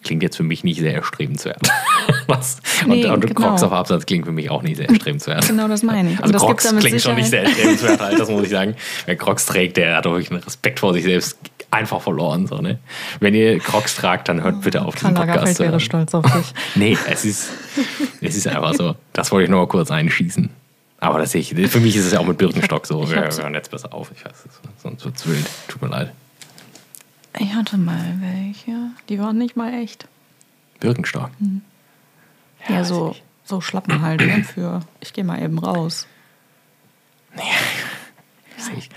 [0.02, 1.60] klingt jetzt für mich nicht sehr erstrebenswert.
[2.26, 2.56] Was?
[2.84, 3.50] Nee, und und genau.
[3.50, 5.46] Crocs auf Absatz klingt für mich auch nicht sehr erstrebenswert.
[5.46, 6.20] Genau das meine ich.
[6.20, 7.64] Also das Crocs klingt schon nicht sehr Sicherheit.
[7.64, 8.74] erstrebenswert, halt, das muss ich sagen.
[9.06, 11.38] Wer Crocs trägt, der hat wirklich einen Respekt vor sich selbst
[11.70, 12.48] einfach verloren.
[12.48, 12.80] So, ne?
[13.20, 15.46] Wenn ihr Crocs tragt, dann hört bitte auf diesen Karl Podcast.
[15.46, 16.52] Lagerfeld wäre stolz auf dich.
[16.74, 17.50] Nee, es ist,
[18.20, 18.96] es ist einfach so.
[19.12, 20.50] Das wollte ich nur mal kurz einschießen.
[21.00, 23.02] Aber das sehe ich, für mich ist es ja auch mit Birkenstock so.
[23.04, 24.10] Ich Wir hören jetzt besser auf.
[24.14, 24.32] Ich weiß,
[24.82, 25.46] sonst wird es wild.
[25.68, 26.12] Tut mir leid.
[27.38, 30.06] Ich hatte mal welche, die waren nicht mal echt.
[30.80, 31.30] Birkenstock.
[32.68, 36.06] Ja, weiß so, ich so Schlappen halt ne, für, ich gehe mal eben raus.
[38.56, 38.88] Sehe ich.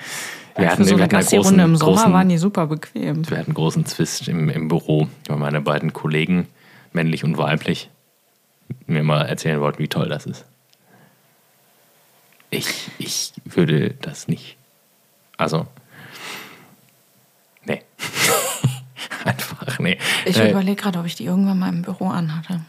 [0.55, 3.29] Für Wir hatten, so wir eine Gassi-Runde im Sommer großen, waren die super bequem.
[3.29, 6.47] Wir hatten einen großen Zwist im, im Büro, weil meine beiden Kollegen,
[6.93, 7.89] männlich und weiblich,
[8.85, 10.45] mir mal erzählen wollten, wie toll das ist.
[12.49, 14.55] Ich, ich würde das nicht.
[15.37, 15.67] Also,
[17.65, 17.81] nee.
[19.25, 19.97] Einfach, nee.
[20.25, 22.61] Ich Äh, überlege gerade, ob ich die irgendwann mal im Büro anhatte.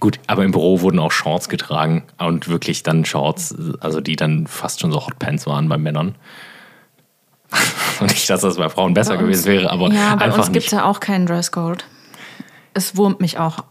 [0.00, 4.46] Gut, aber im Büro wurden auch Shorts getragen und wirklich dann Shorts, also die dann
[4.46, 6.14] fast schon so Hotpants waren bei Männern.
[8.00, 10.52] Nicht, dass das bei Frauen besser Bei uns- gewesen wäre, aber ja, bei einfach uns
[10.52, 11.84] gibt es ja auch keinen Dresscode.
[12.74, 13.64] Es wurmt mich auch.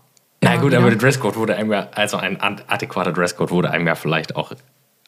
[0.46, 0.80] Na gut, wieder.
[0.80, 4.36] aber der Dresscode wurde einem ja, also ein ad- adäquater Dresscode wurde einem ja vielleicht
[4.36, 4.54] auch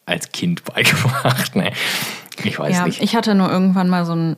[0.06, 1.56] als Kind beigebracht.
[1.56, 1.72] Ne?
[2.44, 3.02] Ich weiß ja, nicht.
[3.02, 4.36] ich hatte nur irgendwann mal so ein.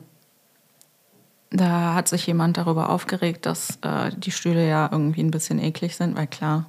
[1.52, 5.96] Da hat sich jemand darüber aufgeregt, dass äh, die Stühle ja irgendwie ein bisschen eklig
[5.96, 6.66] sind, weil klar,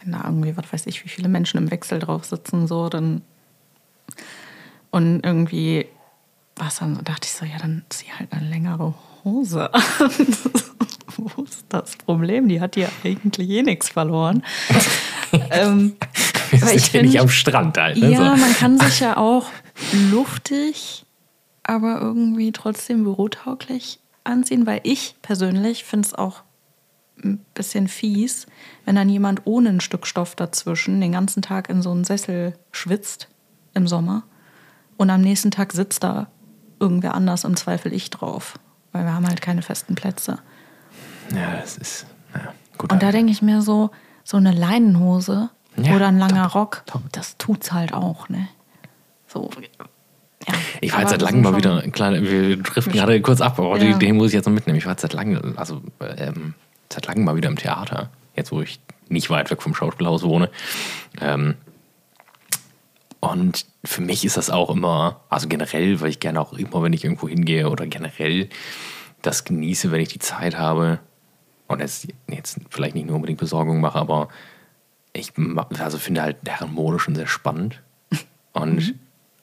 [0.00, 3.22] wenn da irgendwie, was weiß ich, wie viele Menschen im Wechsel drauf sitzen, so, dann.
[4.92, 5.86] Und irgendwie,
[6.54, 8.94] was dann, so, dachte ich so, ja, dann zieh halt eine längere
[9.26, 9.82] Hose an.
[11.16, 12.48] Wo ist das Problem?
[12.48, 14.42] Die hat ja eigentlich eh nichts verloren.
[15.50, 15.96] ähm,
[16.50, 17.96] Wir aber sind ich ja nicht am Strand halt.
[17.98, 18.12] Ne?
[18.12, 18.40] ja, so.
[18.40, 19.46] man kann sich ja auch
[20.10, 21.04] luftig,
[21.64, 26.42] aber irgendwie trotzdem bürotauglich anziehen, weil ich persönlich finde es auch
[27.24, 28.46] ein bisschen fies,
[28.84, 32.54] wenn dann jemand ohne ein Stück Stoff dazwischen den ganzen Tag in so einen Sessel
[32.72, 33.28] schwitzt
[33.74, 34.24] im Sommer
[34.96, 36.28] und am nächsten Tag sitzt da
[36.78, 38.58] irgendwer anders, im Zweifel ich drauf,
[38.96, 40.38] weil wir haben halt keine festen Plätze.
[41.34, 42.06] ja, das ist.
[42.34, 43.90] Ja, gut, Und da denke ich mir so,
[44.24, 47.02] so eine Leinenhose Ja, oder ein langer top, Rock, top.
[47.12, 48.48] das tut's halt auch, ne?
[49.26, 49.50] So.
[50.48, 50.54] Ja.
[50.80, 53.78] Ich war jetzt seit langem mal wieder ein kleiner, wir driften gerade kurz ab, aber
[53.82, 53.96] Ja.
[53.98, 54.78] den muss ich jetzt noch mitnehmen.
[54.78, 56.54] Ich war jetzt seit langem, also ähm,
[56.92, 60.50] seit langem mal wieder im Theater, jetzt wo ich nicht weit weg vom Schauspielhaus wohne.
[61.20, 61.54] Ähm,
[63.20, 66.92] und für mich ist das auch immer, also generell, weil ich gerne auch immer, wenn
[66.92, 68.48] ich irgendwo hingehe oder generell
[69.22, 71.00] das genieße, wenn ich die Zeit habe
[71.66, 74.28] und jetzt, jetzt vielleicht nicht nur unbedingt Besorgung mache, aber
[75.12, 75.32] ich
[75.78, 77.82] also finde halt Herrenmode schon sehr spannend.
[78.52, 78.94] Und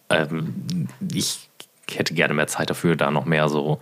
[0.09, 1.49] ähm, ich
[1.89, 3.79] hätte gerne mehr Zeit dafür, da noch mehr so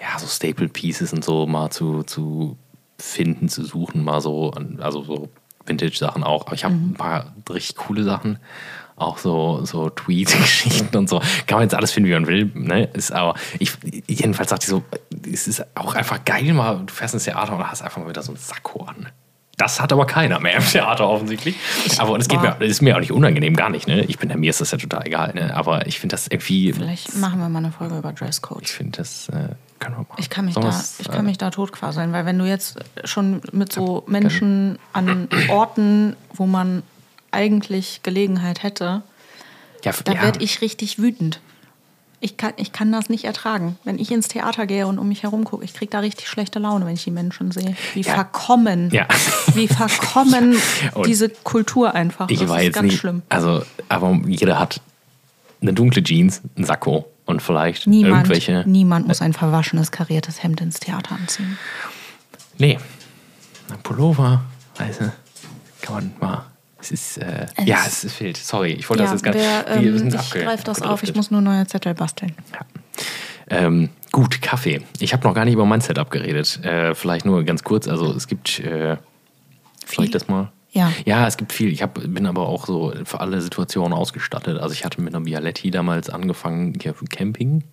[0.00, 2.56] ja, so Staple Pieces und so mal zu, zu
[2.98, 5.28] finden, zu suchen, mal so, also so
[5.66, 6.46] Vintage-Sachen auch.
[6.46, 8.38] Aber ich habe ein paar richtig coole Sachen.
[8.96, 11.20] Auch so, so Tweet-Geschichten und so.
[11.46, 12.50] Kann man jetzt alles finden, wie man will.
[12.54, 12.84] Ne?
[12.94, 13.72] Ist aber, ich,
[14.06, 14.82] jedenfalls dachte ich so,
[15.30, 18.22] es ist auch einfach geil, mal, du fährst ins Theater und hast einfach mal wieder
[18.22, 19.08] so einen Sakko an.
[19.56, 21.56] Das hat aber keiner mehr im Theater offensichtlich.
[21.98, 23.88] Aber es geht mir, ist mir auch nicht unangenehm, gar nicht.
[23.88, 24.04] Ne?
[24.04, 25.32] Ich bin, mir ist das ja total egal.
[25.34, 25.54] Ne?
[25.54, 26.74] Aber ich finde das irgendwie.
[26.74, 28.62] Vielleicht machen wir mal eine Folge über Dresscode.
[28.64, 29.30] Ich finde das.
[29.30, 30.16] Äh, können wir machen.
[30.18, 32.78] Ich kann mich, Sollen da, ich äh, kann mich da totquasseln, weil wenn du jetzt
[33.04, 36.82] schon mit so Menschen an Orten, wo man
[37.30, 39.02] eigentlich Gelegenheit hätte,
[39.84, 41.40] ja, da ja, werde ich richtig wütend.
[42.18, 43.78] Ich kann, ich kann das nicht ertragen.
[43.84, 46.58] Wenn ich ins Theater gehe und um mich herum gucke, ich kriege da richtig schlechte
[46.58, 47.76] Laune, wenn ich die Menschen sehe.
[47.92, 48.14] Wie Ja.
[48.14, 49.06] verkommen, Ja.
[49.54, 50.56] wie verkommen
[51.06, 52.30] diese Kultur einfach.
[52.30, 52.98] Ich das war ist jetzt ganz nicht.
[52.98, 53.22] schlimm.
[53.28, 54.80] Also, aber jeder hat
[55.60, 58.62] eine dunkle Jeans, einen Sakko und vielleicht Niemand, irgendwelche.
[58.66, 61.58] niemand muss ein verwaschenes, kariertes Hemd ins Theater anziehen.
[62.58, 62.78] Nee.
[63.70, 64.42] Ein Pullover,
[64.76, 65.12] weißt du,
[65.82, 66.46] kann man mal.
[66.80, 68.36] Es ist, äh, Es ja, es ist fehlt.
[68.36, 71.30] Sorry, ich wollte Ja, das jetzt gar wir ähm, ich greife das auf, ich muss
[71.30, 72.32] nur neue Zettel basteln.
[72.52, 72.60] Ja.
[73.48, 74.82] Ähm, gut, Kaffee.
[75.00, 76.64] Ich habe noch gar nicht über mein Setup geredet.
[76.64, 77.88] Äh, vielleicht nur ganz kurz.
[77.88, 78.96] Also es gibt, äh,
[79.86, 80.52] soll ich das mal?
[80.76, 80.92] Ja.
[81.04, 81.72] Ja, es gibt viel.
[81.72, 84.58] Ich hab, bin aber auch so für alle Situationen ausgestattet.
[84.58, 87.64] Also ich hatte mit einer Bialetti damals angefangen hier für Camping,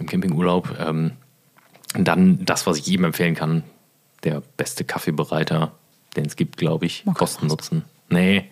[0.00, 0.76] im Campingurlaub.
[0.80, 1.12] Ähm,
[1.94, 3.62] und dann das, was ich jedem empfehlen kann,
[4.24, 5.72] der beste Kaffeebereiter,
[6.16, 7.84] den es gibt, glaube ich, Mokka Kosten Nutzen.
[8.10, 8.44] Nee,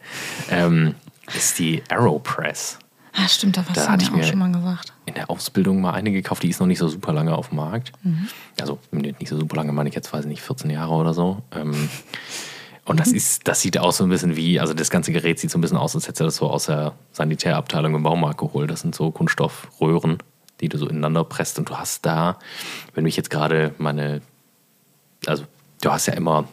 [0.50, 0.94] ähm,
[1.36, 2.78] ist die Aeropress
[3.18, 4.92] Ah, stimmt, da hast Da hatte mir ich auch mir- schon mal gesagt.
[5.06, 7.56] in der Ausbildung mal eine gekauft, die ist noch nicht so super lange auf dem
[7.56, 7.92] Markt.
[8.60, 11.42] Also nicht so super lange, meine ich jetzt, weiß ich nicht, 14 Jahre oder so.
[11.52, 11.88] Ähm,
[12.86, 15.50] und das ist, das sieht aus so ein bisschen wie, also das ganze Gerät sieht
[15.50, 18.70] so ein bisschen aus, als hätte er das so aus der Sanitärabteilung im Baumarkt geholt.
[18.70, 20.18] Das sind so Kunststoffröhren,
[20.60, 22.38] die du so ineinander presst und du hast da,
[22.94, 24.22] wenn mich jetzt gerade meine,
[25.26, 25.44] also
[25.82, 26.46] du hast ja immer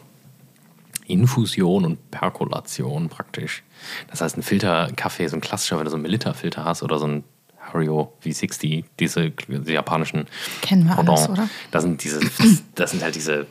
[1.06, 3.62] Infusion und Perkolation praktisch.
[4.10, 6.98] Das heißt, ein Filter Kaffee, so ein klassischer, wenn du so einen Melitta-Filter hast oder
[6.98, 7.24] so ein
[7.60, 10.26] Hario V60, diese, diese japanischen
[10.62, 11.48] Kennen wir alles, oder?
[11.70, 12.20] Das sind diese,
[12.74, 13.46] das sind halt diese,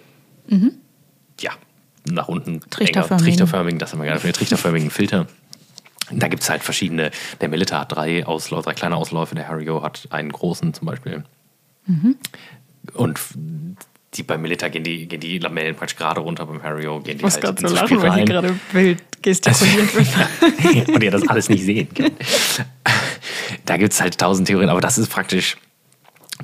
[1.40, 1.52] ja,
[2.06, 3.12] nach unten Trichterförmigen.
[3.12, 5.28] enger, trichterförmigen, das haben wir gerade, trichterförmigen Filter.
[6.12, 7.12] Da gibt es halt verschiedene.
[7.42, 11.24] Der Melitta hat drei Ausläufe, drei kleine Ausläufe, der Hario hat einen großen zum Beispiel.
[12.94, 13.20] Und
[14.16, 17.24] die bei Melitta gehen die, gehen die Lamellen praktisch gerade runter, beim Hario gehen die
[17.26, 18.60] halt ins Spiel rein.
[18.74, 19.96] wild gestikuliert
[20.76, 20.90] wird.
[20.90, 22.14] und ihr das alles nicht sehen könnt.
[23.66, 25.58] Da gibt es halt tausend Theorien, aber das ist praktisch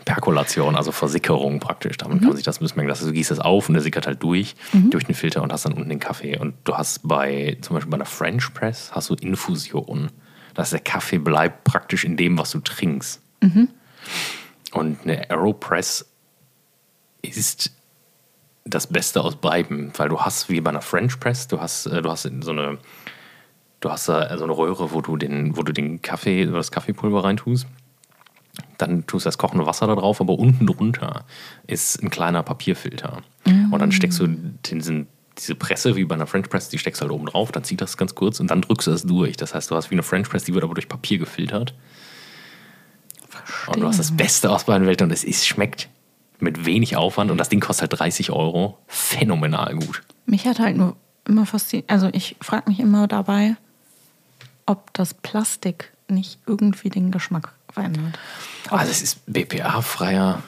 [0.05, 1.97] Perkolation, also Versickerung praktisch.
[1.97, 2.87] Damit kann man sich das merken.
[2.87, 4.55] dass Du gießt das auf und der sickert halt durch,
[4.91, 6.37] durch den Filter und hast dann unten den Kaffee.
[6.37, 10.11] Und du hast bei, zum Beispiel bei einer French Press, hast du Infusion.
[10.53, 13.21] Das heißt, der Kaffee bleibt praktisch in dem, was du trinkst.
[14.73, 16.05] Und eine Aeropress
[17.21, 17.71] ist
[18.65, 22.01] das Beste aus beiden, weil du hast wie bei einer French Press, du hast, äh,
[22.01, 22.77] du hast so eine,
[23.79, 27.23] du hast da so eine Röhre, wo du den, wo du den Kaffee das Kaffeepulver
[27.23, 27.67] reintust.
[28.79, 31.25] Dann tust du das kochende Wasser da drauf, aber unten drunter
[31.67, 33.21] ist ein kleiner Papierfilter.
[33.45, 35.07] Und dann steckst du diesen,
[35.37, 37.81] diese Presse wie bei einer French Press, die steckst du halt oben drauf, dann zieht
[37.81, 39.37] das ganz kurz und dann drückst du das durch.
[39.37, 41.73] Das heißt, du hast wie eine French Press, die wird aber durch Papier gefiltert.
[43.67, 45.89] Und du hast das Beste aus beiden Welten und es ist, schmeckt
[46.39, 48.77] mit wenig Aufwand und das Ding kostet halt 30 Euro.
[48.87, 50.01] Phänomenal gut.
[50.25, 50.95] Mich hat halt nur
[51.27, 53.57] immer fasziniert, also ich frage mich immer dabei,
[54.65, 58.17] ob das Plastik nicht irgendwie den Geschmack verändert.
[58.69, 60.41] Also es ist BPA-freier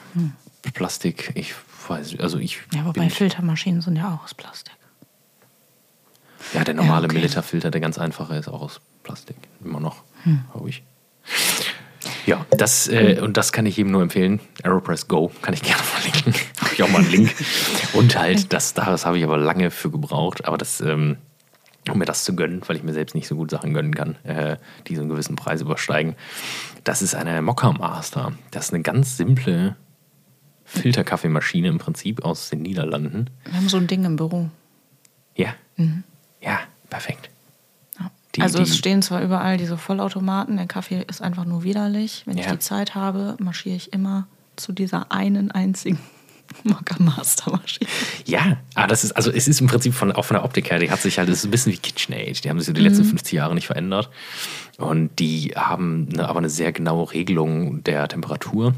[0.74, 1.32] Plastik.
[1.34, 1.54] Ich
[1.88, 4.74] weiß, also ich Ja, wobei bin, Filtermaschinen sind ja auch aus Plastik.
[6.52, 7.14] ja der normale okay.
[7.16, 9.36] Melitta-Filter, der ganz einfache, ist auch aus Plastik.
[9.64, 10.44] Immer noch, Hm.
[10.52, 10.82] glaube ich.
[12.26, 14.38] Ja, das, äh, und das kann ich jedem nur empfehlen.
[14.62, 16.34] Aeropress Go kann ich gerne verlinken.
[16.60, 17.34] habe ich auch mal einen Link.
[17.94, 20.44] Und halt, das, das habe ich aber lange für gebraucht.
[20.44, 21.16] Aber das, ähm,
[21.90, 24.14] um mir das zu gönnen, weil ich mir selbst nicht so gut Sachen gönnen kann,
[24.24, 24.56] äh,
[24.86, 26.14] die so einen gewissen Preis übersteigen.
[26.84, 28.32] Das ist eine Mokka Master.
[28.52, 29.76] Das ist eine ganz simple
[30.64, 33.30] Filterkaffeemaschine im Prinzip aus den Niederlanden.
[33.44, 34.48] Wir haben so ein Ding im Büro.
[35.36, 35.54] Ja.
[36.40, 37.30] Ja, perfekt.
[37.98, 38.10] Ja.
[38.34, 42.22] Die- also die- es stehen zwar überall diese Vollautomaten, der Kaffee ist einfach nur widerlich.
[42.26, 42.52] Wenn ich Ja.
[42.52, 44.26] die Zeit habe, marschiere ich immer
[44.56, 45.98] zu dieser einen einzigen
[46.64, 47.88] Mokka Master Maschine.
[48.26, 50.78] Ja, aber das ist, also es ist im Prinzip von, auch von der Optik her,
[50.78, 52.44] die hat sich halt, das ist ein bisschen wie KitchenAid.
[52.44, 54.10] Die haben sich so die letzten 50 Jahre nicht verändert.
[54.78, 58.74] Und die haben eine, aber eine sehr genaue Regelung der Temperatur.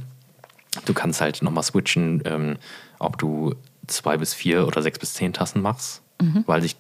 [0.85, 2.57] Du kannst halt nochmal switchen, ähm,
[2.99, 3.55] ob du
[3.87, 6.03] zwei bis vier oder sechs bis zehn Tassen machst,
[6.47, 6.74] weil sich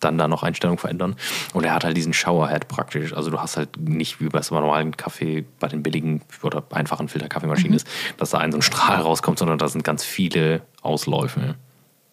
[0.00, 1.16] dann da noch Einstellungen verändern.
[1.54, 3.12] Und er hat halt diesen Showerhead praktisch.
[3.12, 6.62] Also du hast halt nicht wie bei so einem normalen Kaffee, bei den billigen oder
[6.70, 7.86] einfachen Filterkaffeemaschinen ist,
[8.16, 11.54] dass da ein so ein Strahl rauskommt, sondern da sind ganz viele Ausläufe,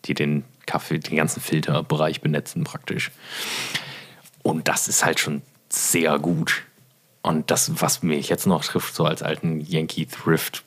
[0.05, 3.11] die den Kaffee, den ganzen Filterbereich benetzen praktisch.
[4.43, 6.63] Und das ist halt schon sehr gut.
[7.21, 10.63] Und das, was mich jetzt noch trifft, so als alten Yankee Thrift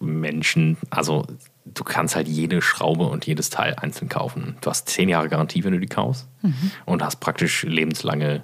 [0.00, 1.24] Menschen, also
[1.64, 4.56] du kannst halt jede Schraube und jedes Teil einzeln kaufen.
[4.60, 6.28] Du hast zehn Jahre Garantie, wenn du die kaufst
[6.86, 8.42] und hast praktisch lebenslange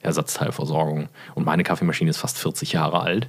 [0.00, 1.08] Ersatzteilversorgung.
[1.34, 3.28] Und meine Kaffeemaschine ist fast 40 Jahre alt.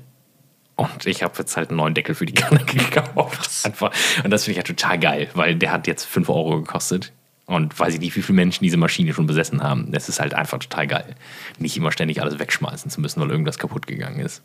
[0.76, 3.66] Und ich habe jetzt halt einen neuen Deckel für die Kanne gekauft.
[3.66, 3.92] Einfach.
[4.24, 7.14] Und das finde ich ja total geil, weil der hat jetzt 5 Euro gekostet.
[7.46, 9.92] Und weiß ich nicht, wie viele Menschen diese Maschine schon besessen haben.
[9.92, 11.16] Das ist halt einfach total geil.
[11.60, 14.42] Nicht immer ständig alles wegschmeißen zu müssen, weil irgendwas kaputt gegangen ist.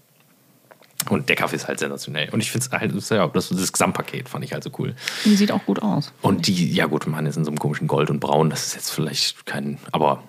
[1.09, 2.29] Und der Kaffee ist halt sensationell.
[2.31, 4.95] Und ich finde es halt, ja, das, das Gesamtpaket fand ich halt so cool.
[5.25, 6.13] Die sieht auch gut aus.
[6.23, 8.51] Und die, ja gut, meine ist in so einem komischen Gold und Braun.
[8.51, 10.23] Das ist jetzt vielleicht kein, aber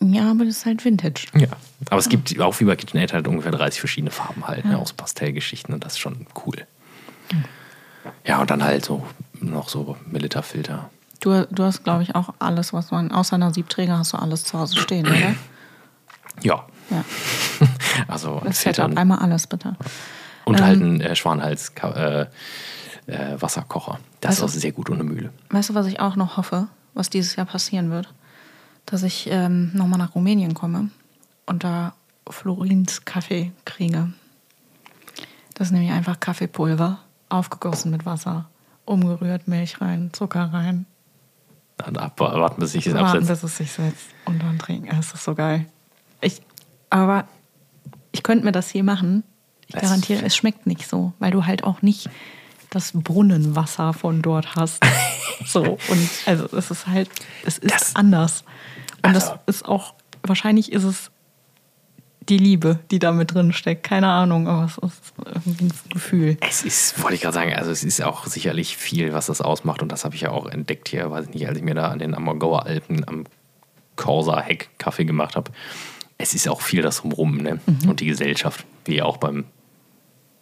[0.00, 1.26] Ja, aber das ist halt Vintage.
[1.36, 1.46] ja.
[1.88, 4.92] Aber es gibt auch wie bei KitchenAid halt ungefähr 30 verschiedene Farben halt, ne, aus
[4.92, 6.56] Pastellgeschichten und das ist schon cool.
[8.26, 9.04] Ja, und dann halt so
[9.40, 10.90] noch so Milita-Filter.
[11.20, 14.44] Du, du hast, glaube ich, auch alles, was man, außer einer Siebträger hast du alles
[14.44, 15.34] zu Hause stehen, oder?
[16.42, 17.04] Ja, Ja.
[18.08, 18.96] also Das Setup.
[18.96, 19.76] Einmal alles, bitte.
[20.44, 22.26] und Ähm, halt ein äh, Schwanhals äh,
[23.06, 23.98] äh, Wasserkocher.
[24.20, 25.30] Das ist auch sehr gut ohne Mühle.
[25.50, 28.12] Weißt du, was ich auch noch hoffe, was dieses Jahr passieren wird?
[28.86, 30.90] Dass ich ähm, nochmal nach Rumänien komme
[31.46, 31.94] und da
[32.28, 34.12] Florins Kaffee kriege.
[35.54, 38.48] Das ist nämlich einfach Kaffeepulver, aufgegossen mit Wasser,
[38.84, 40.86] umgerührt, Milch rein, Zucker rein,
[41.76, 43.26] Dann ab, warten, bis ich es warten, absetze.
[43.32, 44.88] bis es sich setzt und dann trinken.
[44.98, 45.66] Es ist so geil.
[46.20, 46.40] Ich,
[46.90, 47.24] aber
[48.12, 49.24] ich könnte mir das hier machen.
[49.68, 52.08] Ich Es- garantiere, es schmeckt nicht so, weil du halt auch nicht
[52.70, 54.82] das Brunnenwasser von dort hast.
[55.46, 57.08] so, und also es ist halt,
[57.44, 58.44] es ist Das- anders.
[59.04, 61.10] Und Also- das ist auch, wahrscheinlich ist es
[62.28, 63.82] die Liebe, die da mit drin steckt.
[63.82, 66.36] Keine Ahnung, aber es ist irgendwie ein Gefühl.
[66.40, 69.82] Es ist, wollte ich gerade sagen, also es ist auch sicherlich viel, was das ausmacht.
[69.82, 71.88] Und das habe ich ja auch entdeckt hier, weiß ich nicht, als ich mir da
[71.88, 73.24] an den Ammergauer Alpen am
[73.96, 75.50] Corsa-Heck Kaffee gemacht habe.
[76.22, 77.58] Es ist auch viel das Drumherum, ne?
[77.86, 79.44] Und die Gesellschaft, wie auch beim,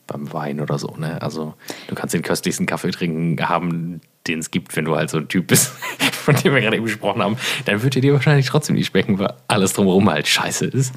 [0.07, 1.21] beim Wein oder so, ne?
[1.23, 1.55] Also
[1.89, 5.29] du kannst den köstlichsten Kaffee trinken haben, den es gibt, wenn du halt so ein
[5.29, 5.69] Typ bist,
[6.13, 9.19] von dem wir gerade eben gesprochen haben, dann wird er dir wahrscheinlich trotzdem nicht schmecken,
[9.19, 10.93] weil alles drumherum halt scheiße ist.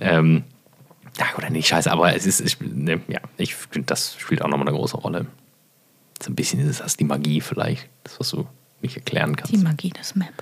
[0.00, 0.44] Ähm,
[1.18, 4.48] ja, oder nicht scheiße, aber es ist, ich, ne, ja, ich finde, das spielt auch
[4.48, 5.26] nochmal eine große Rolle.
[6.22, 8.46] So ein bisschen ist das die Magie vielleicht, das, was du
[8.80, 9.52] nicht erklären kannst.
[9.52, 10.32] Die Magie des Map.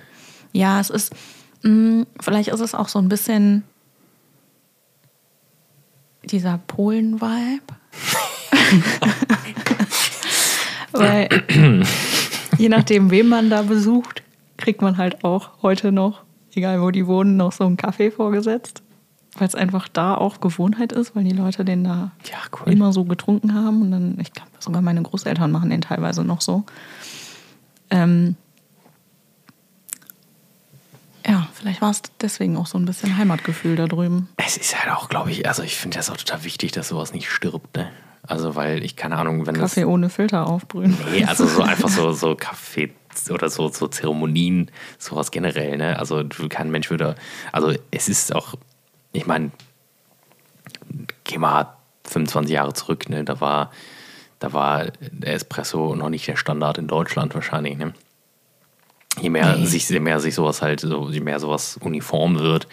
[0.52, 1.12] Ja, es ist,
[2.20, 3.64] vielleicht ist es auch so ein bisschen
[6.24, 7.62] dieser Polen-Vibe.
[10.92, 11.28] Weil
[12.58, 14.22] je nachdem, wen man da besucht,
[14.56, 16.22] kriegt man halt auch heute noch,
[16.54, 18.82] egal wo die wohnen, noch so einen Kaffee vorgesetzt.
[19.36, 22.72] Weil es einfach da auch Gewohnheit ist, weil die Leute den da Ja, cool.
[22.72, 23.82] immer so getrunken haben.
[23.82, 26.62] Und dann, ich glaube, sogar meine Großeltern machen den teilweise noch so.
[27.90, 28.36] Ähm,
[31.26, 34.28] ja, vielleicht war es deswegen auch so ein bisschen Heimatgefühl da drüben.
[34.36, 37.14] Es ist halt auch, glaube ich, also ich finde das auch total wichtig, dass sowas
[37.14, 37.90] nicht stirbt, ne?
[38.26, 40.96] Also, weil ich, keine Ahnung, wenn Kaffee ohne Filter aufbrühen.
[40.98, 41.10] das.
[41.10, 42.92] Nee, also so einfach so, so Kaffee
[43.30, 45.98] oder so, so Zeremonien, sowas generell, ne?
[45.98, 47.14] Also, kein Mensch würde.
[47.50, 48.54] Also, es ist auch,
[49.12, 49.52] ich meine,
[51.24, 53.24] geh mal 25 Jahre zurück, ne?
[53.24, 53.70] Da war,
[54.38, 57.94] da war der Espresso noch nicht der Standard in Deutschland wahrscheinlich, ne?
[59.20, 59.66] Je mehr, Nee.
[59.66, 62.66] sich, je mehr sich sowas halt, so, je mehr sowas uniform wird.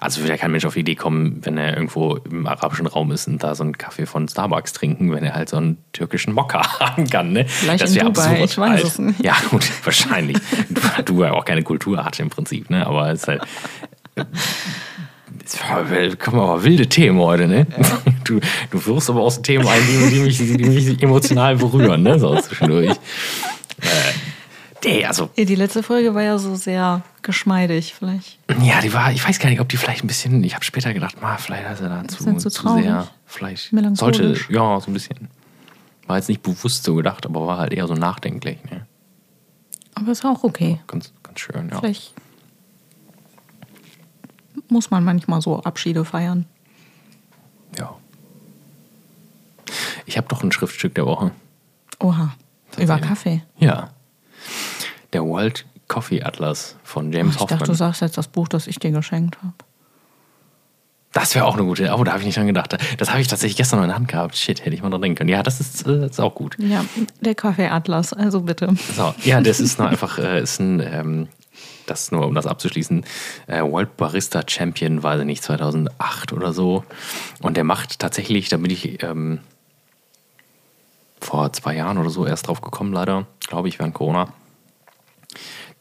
[0.00, 3.12] Also würde ja kein Mensch auf die Idee kommen, wenn er irgendwo im arabischen Raum
[3.12, 6.34] ist und da so einen Kaffee von Starbucks trinken, wenn er halt so einen türkischen
[6.34, 7.32] Mokka haben kann.
[7.32, 7.46] Ne?
[7.46, 9.22] Vielleicht in wär Dubai, ich weiß es nicht.
[9.24, 10.36] Ja, gut, wahrscheinlich.
[10.68, 12.86] du, du ja auch keine Kultur hat im Prinzip, ne?
[12.86, 13.42] Aber es ist halt.
[16.18, 17.66] Kommen aber wilde Themen heute, ne?
[18.24, 18.40] Du,
[18.70, 22.18] du wirfst aber auch so Themen ein, die, die, mich, die mich emotional berühren, ne?
[22.18, 22.88] So zwischendurch.
[22.88, 22.94] Äh,
[24.84, 28.38] nee, also Ja, die letzte Folge war ja so sehr geschmeidig, vielleicht.
[28.62, 30.92] Ja, die war, ich weiß gar nicht, ob die vielleicht ein bisschen, ich habe später
[30.92, 32.84] gedacht, ma, vielleicht ist er da zu, zu zu traurig.
[32.84, 35.28] sehr, vielleicht sollte, ja, so ein bisschen.
[36.06, 38.86] War jetzt nicht bewusst so gedacht, aber war halt eher so nachdenklich, ne?
[39.94, 40.80] Aber ist auch okay.
[40.86, 41.78] Ganz, ganz schön, ja.
[41.78, 42.14] Vielleicht
[44.68, 46.46] muss man manchmal so Abschiede feiern.
[47.78, 47.94] ja.
[50.06, 51.30] Ich habe doch ein Schriftstück der Woche.
[51.98, 52.34] Oha.
[52.78, 52.98] Über.
[52.98, 53.42] Kaffee.
[53.58, 53.90] Ja.
[55.14, 57.68] Der World Coffee Atlas von James ich dachte, Hoffman.
[57.68, 59.54] du sagst jetzt das Buch, das ich dir geschenkt habe.
[61.12, 62.76] Das wäre auch eine gute, oh, da habe ich nicht dran gedacht.
[62.98, 64.36] Das habe ich tatsächlich gestern noch in der Hand gehabt.
[64.36, 65.30] Shit, hätte ich mal dran denken können.
[65.30, 66.56] Ja, das ist, äh, das ist auch gut.
[66.58, 66.84] Ja,
[67.20, 68.74] der Kaffeeatlas, also bitte.
[68.96, 71.28] So, ja, das ist noch einfach äh, ist ein ähm,
[71.86, 73.04] das nur um das abzuschließen,
[73.46, 76.84] äh, World Barista Champion, weiß ich nicht, 2008 oder so.
[77.42, 79.40] Und der macht tatsächlich, da bin ich ähm,
[81.20, 84.32] vor zwei Jahren oder so erst drauf gekommen, leider, glaube ich, während Corona.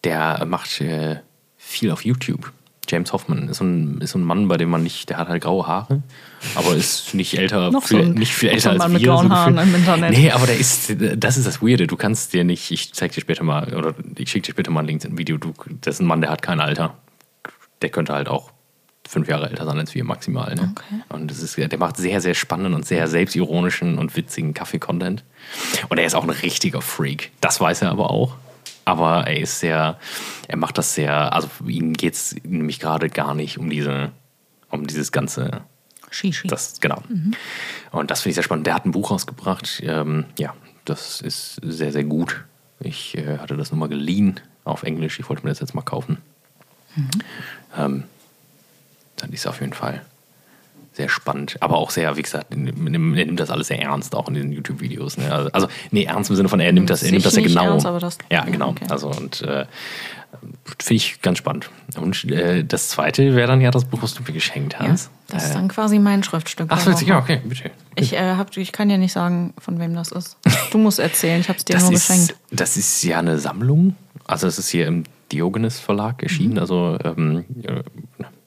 [0.04, 1.18] Der macht äh,
[1.58, 2.52] viel auf YouTube.
[2.90, 5.30] James Hoffman ist so, ein, ist so ein Mann, bei dem man nicht, der hat
[5.30, 6.04] halt graue Haare,
[6.56, 8.84] aber ist nicht älter, Noch viel, so ein- nicht viel noch so älter ein als
[8.84, 9.08] Mann mit wir.
[9.08, 10.12] grauen so Haaren im Internet.
[10.12, 11.88] Nee, aber der ist, das ist das Weirde.
[11.88, 14.82] Du kannst dir nicht, ich zeig dir später mal, oder ich schicke dir später mal
[14.82, 15.38] ein LinkedIn-Video.
[15.80, 16.94] Das ist ein Mann, der hat kein Alter.
[17.82, 18.52] Der könnte halt auch
[19.08, 20.54] fünf Jahre älter sein als wir maximal.
[20.54, 20.74] Ne?
[20.76, 21.02] Okay.
[21.10, 25.24] Und das ist, der macht sehr, sehr spannenden und sehr selbstironischen und witzigen Kaffee-Content.
[25.88, 27.32] Und er ist auch ein richtiger Freak.
[27.40, 28.36] Das weiß er aber auch.
[28.86, 29.98] Aber er ist sehr,
[30.48, 34.12] er macht das sehr, also ihm geht es nämlich gerade gar nicht um diese,
[34.70, 35.62] um dieses ganze
[36.10, 36.48] Shishi.
[36.48, 37.02] das, genau.
[37.92, 38.68] Und das finde ich sehr spannend.
[38.68, 39.82] Der hat ein Buch rausgebracht.
[39.84, 40.54] Ähm, ja,
[40.86, 42.44] das ist sehr, sehr gut.
[42.80, 45.20] Ich äh, hatte das nur mal geliehen auf Englisch.
[45.20, 46.18] Ich wollte mir das jetzt mal kaufen.
[47.78, 48.04] Ähm,
[49.18, 50.02] dann ist es auf jeden Fall
[50.94, 51.58] sehr spannend.
[51.60, 55.18] Aber auch sehr, wie gesagt, er nimmt das alles sehr ernst, auch in diesen YouTube-Videos.
[55.18, 55.32] Ne?
[55.32, 57.50] Also, also, nee, ernst im Sinne von, er nimmt das, er nimmt das ja nicht
[57.56, 57.72] genau.
[57.72, 58.70] ernst, aber das- ja, genau.
[58.70, 58.86] okay.
[58.90, 59.66] Also, und äh,
[60.80, 61.70] finde ich ganz spannend.
[61.98, 65.10] Und äh, das zweite wäre dann ja das Buch, was du mir geschenkt ja, hast.
[65.30, 66.68] das ist Äh, dann quasi mein Schriftstück.
[66.70, 67.72] Ach, witzig, ja, okay, bitte.
[67.96, 70.38] Ich, äh, hab, ich kann dir nicht sagen, von wem das ist.
[70.72, 72.36] Du musst erzählen, ich habe es dir Das nur ist, geschenkt.
[72.52, 73.96] das ist ja eine Sammlung.
[74.26, 76.24] Also es ist hier im Diogenes Verlag Mhm.
[76.24, 76.60] erschienen.
[76.60, 77.84] Also ähm, äh,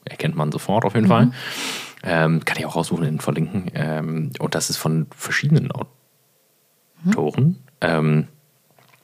[0.05, 1.11] erkennt man sofort auf jeden Mhm.
[1.11, 1.31] Fall.
[2.03, 3.71] Ähm, kann ich auch raussuchen und verlinken.
[3.73, 5.71] Ähm, und das ist von verschiedenen
[7.05, 7.57] Autoren.
[7.81, 8.27] Ähm,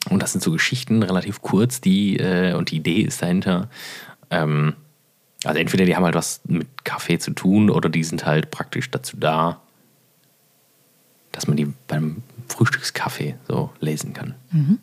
[0.09, 3.69] und das sind so Geschichten, relativ kurz, die, äh, und die Idee ist dahinter,
[4.29, 4.73] ähm,
[5.43, 8.89] also entweder die haben halt was mit Kaffee zu tun oder die sind halt praktisch
[8.91, 9.59] dazu da,
[11.31, 14.35] dass man die beim Frühstückskaffee so lesen kann.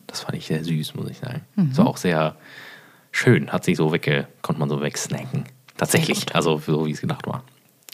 [0.06, 1.42] Das fand ich sehr süß, muss ich sagen.
[1.56, 2.36] Das war auch sehr
[3.10, 5.44] schön, hat sich so wegge, konnte man so wegsnacken.
[5.76, 7.42] Tatsächlich, also so wie es gedacht war.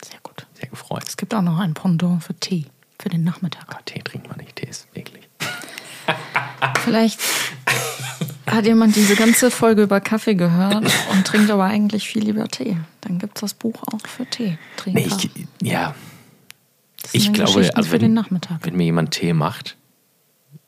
[0.05, 0.47] Sehr gut.
[0.55, 1.05] Sehr gefreut.
[1.07, 2.67] Es gibt auch noch ein Pendant für Tee,
[3.01, 3.65] für den Nachmittag.
[3.69, 5.29] Aber Tee trinkt man nicht, Tee ist eklig.
[6.85, 7.21] Vielleicht
[8.47, 12.77] hat jemand diese ganze Folge über Kaffee gehört und trinkt aber eigentlich viel lieber Tee.
[13.01, 14.59] Dann gibt es das Buch auch für Tee.
[14.87, 15.31] Nee, ich,
[15.63, 15.95] ja,
[17.13, 18.59] ich glaube, also für wenn, den Nachmittag.
[18.63, 19.77] wenn mir jemand Tee macht,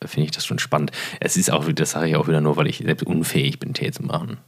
[0.04, 0.92] finde ich das schon spannend.
[1.20, 3.90] Es ist auch, das sage ich auch wieder nur, weil ich selbst unfähig bin, Tee
[3.90, 4.38] zu machen.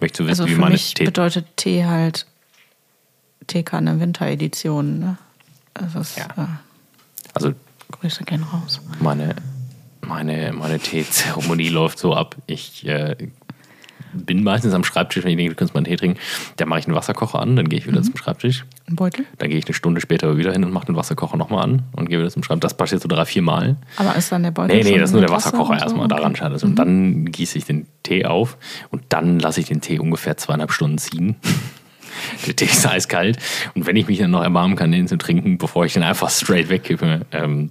[0.00, 1.04] Möchtest du wissen, Also wie meine mich Tee...
[1.04, 2.26] bedeutet Tee halt
[3.46, 4.98] Teekanne Winteredition.
[4.98, 5.16] Ne?
[5.74, 6.24] Also es, Ja.
[6.36, 6.46] äh,
[7.34, 7.52] Also
[7.90, 8.80] Grüße gehen raus.
[9.00, 9.34] meine,
[10.00, 12.36] meine, meine Teezeremonie läuft so ab.
[12.46, 13.16] Ich äh,
[14.14, 16.18] bin meistens am Schreibtisch, wenn ich denke, du kannst mal einen Tee trinken.
[16.56, 18.04] Da mache ich einen Wasserkocher an, dann gehe ich wieder Mhm.
[18.04, 18.66] zum Schreibtisch.
[18.88, 19.24] Ein Beutel?
[19.38, 22.08] Dann gehe ich eine Stunde später wieder hin und mache den Wasserkocher nochmal an und
[22.10, 22.60] gehe wieder zum Schreibtisch.
[22.68, 23.76] Das passiert so drei, vier Mal.
[23.96, 25.84] Aber ist dann der Beutel Nee, nee, das ist nur der Wasser Wasserkocher so?
[25.84, 26.14] erstmal, Okay.
[26.16, 26.62] daran scheint es.
[26.62, 28.58] Und dann gieße ich den Tee auf
[28.90, 31.36] und dann lasse ich den Tee ungefähr zweieinhalb Stunden ziehen.
[32.46, 33.38] Der Tee ist eiskalt.
[33.74, 36.30] Und wenn ich mich dann noch erbarmen kann, den zu trinken, bevor ich den einfach
[36.30, 37.70] straight wegkippe, ähm,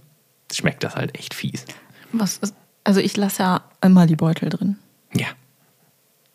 [0.51, 1.65] schmeckt das halt echt fies.
[2.11, 4.77] Was ist, also ich lasse ja immer die Beutel drin.
[5.13, 5.27] Ja.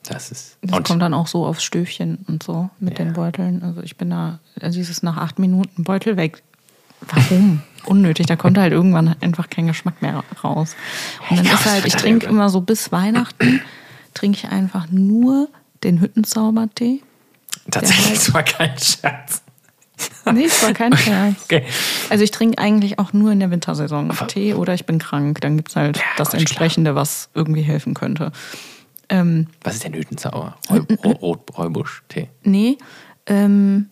[0.09, 0.57] Das ist.
[0.63, 3.05] Das kommt dann auch so aufs Stöfchen und so mit Ja.
[3.05, 3.63] den Beuteln.
[3.63, 6.43] Also ich bin da, also dieses nach acht Minuten Beutel weg.
[7.01, 7.63] Warum?
[7.87, 8.27] Unnötig.
[8.27, 10.77] Da kommt halt irgendwann einfach kein Geschmack mehr raus.
[11.29, 13.61] Und dann Ja, ist halt, ich trinke immer so bis Weihnachten,
[14.15, 15.49] trinke ich einfach nur
[15.85, 17.03] den Hüttenzaubertee.
[17.71, 19.43] Tatsächlich, das war kein Scherz.
[20.33, 21.37] Nee, es war kein Scherz.
[21.45, 21.65] Okay.
[22.11, 25.41] Also ich trinke eigentlich auch nur in der Wintersaison Aber- Tee oder ich bin krank.
[25.41, 28.33] Dann gibt es halt Ja, das gut, entsprechende, was irgendwie helfen könnte.
[29.09, 30.57] Ähm, Was ist denn Hütenzauber?
[30.69, 32.29] Räu Räu Rot Räubusch-Tee.
[32.43, 32.77] Nee,
[33.27, 33.89] ähm,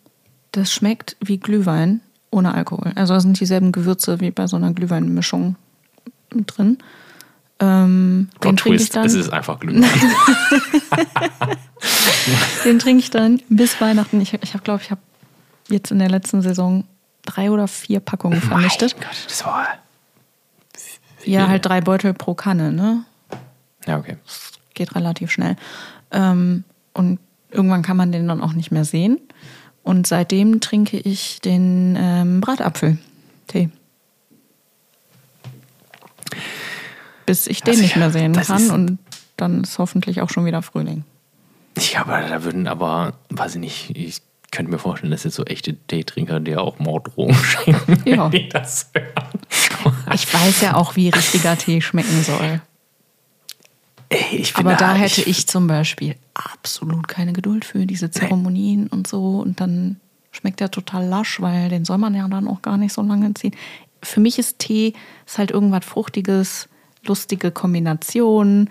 [0.53, 2.01] das schmeckt wie Glühwein
[2.33, 2.93] ohne Alkohol.
[2.97, 5.55] Also da sind dieselben Gewürze wie bei so einer Glühweinmischung
[6.31, 6.79] drin.
[7.61, 9.07] Ähm, den Plot trinke ich Twist, dann.
[9.07, 9.85] es ist einfach Glühwein.
[12.65, 14.21] Den trinke ich dann bis Weihnachten.
[14.21, 15.01] Ich, ich habe, glaube ich, habe
[15.69, 16.85] jetzt in der letzten Saison
[17.23, 18.97] drei oder vier Packungen vernichtet.
[18.99, 19.67] Mein Gott, das war.
[21.25, 23.05] Ja, halt drei Beutel pro Kanne, ne?
[23.87, 24.17] Ja, okay.
[24.75, 25.57] geht relativ schnell.
[26.11, 27.19] Ähm, und
[27.51, 29.19] irgendwann kann man den dann auch nicht mehr sehen.
[29.83, 33.71] Und seitdem trinke ich den ähm, Bratapfel-Tee.
[37.27, 38.71] Bis ich den Also nicht mehr sehen kann.
[38.71, 38.99] Und
[39.37, 41.05] dann ist hoffentlich auch schon wieder Frühling.
[41.93, 44.21] Ja, aber da würden aber, weiß ich nicht, ich
[44.53, 48.25] könnte mir vorstellen, dass jetzt so echte Teetrinker dir auch Morddrohungen schenken, Ja.
[48.33, 49.41] wenn die das hören.
[50.15, 52.61] Ich weiß ja auch, wie richtiger Tee schmecken soll.
[54.11, 58.87] Ey, ich Aber finde, da hätte ich zum Beispiel absolut keine Geduld für diese Zeremonien
[58.87, 59.41] und so.
[59.41, 59.99] Und dann
[60.31, 63.33] schmeckt der total lasch, weil den soll man ja dann auch gar nicht so lange
[63.35, 63.57] ziehen.
[64.03, 64.93] Für mich ist Tee
[65.27, 66.69] ist halt irgendwas Fruchtiges,
[67.07, 68.71] lustige Kombination.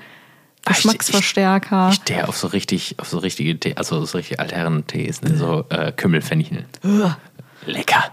[0.65, 1.89] Geschmacksverstärker.
[1.89, 5.36] Ich stehe auf so richtig, auf so richtige Tee, also so richtig altherren Tees, ne?
[5.36, 6.65] so äh, Kümmelfenchel.
[7.65, 8.03] Lecker.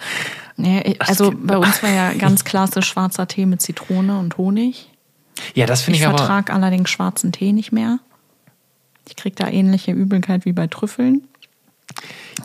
[0.57, 4.91] Nee, ich- also bei uns war ja ganz klassisch schwarzer Tee mit Zitrone und Honig.
[5.55, 6.19] Ja, das finde Ich ich, aber.
[6.19, 7.99] vertrage allerdings schwarzen Tee nicht mehr.
[9.09, 11.27] Ich kriege da ähnliche Übelkeit wie bei Trüffeln.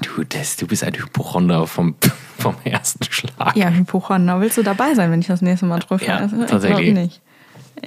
[0.01, 1.95] Du, das, du bist ein Hypochonder vom,
[2.37, 3.55] vom ersten Schlag.
[3.55, 4.39] Ja, Hypochonder.
[4.39, 6.43] Willst du dabei sein, wenn ich das nächste Mal Trüffel Ja, esse?
[6.43, 6.85] Ich tatsächlich.
[6.93, 7.21] glaube nicht.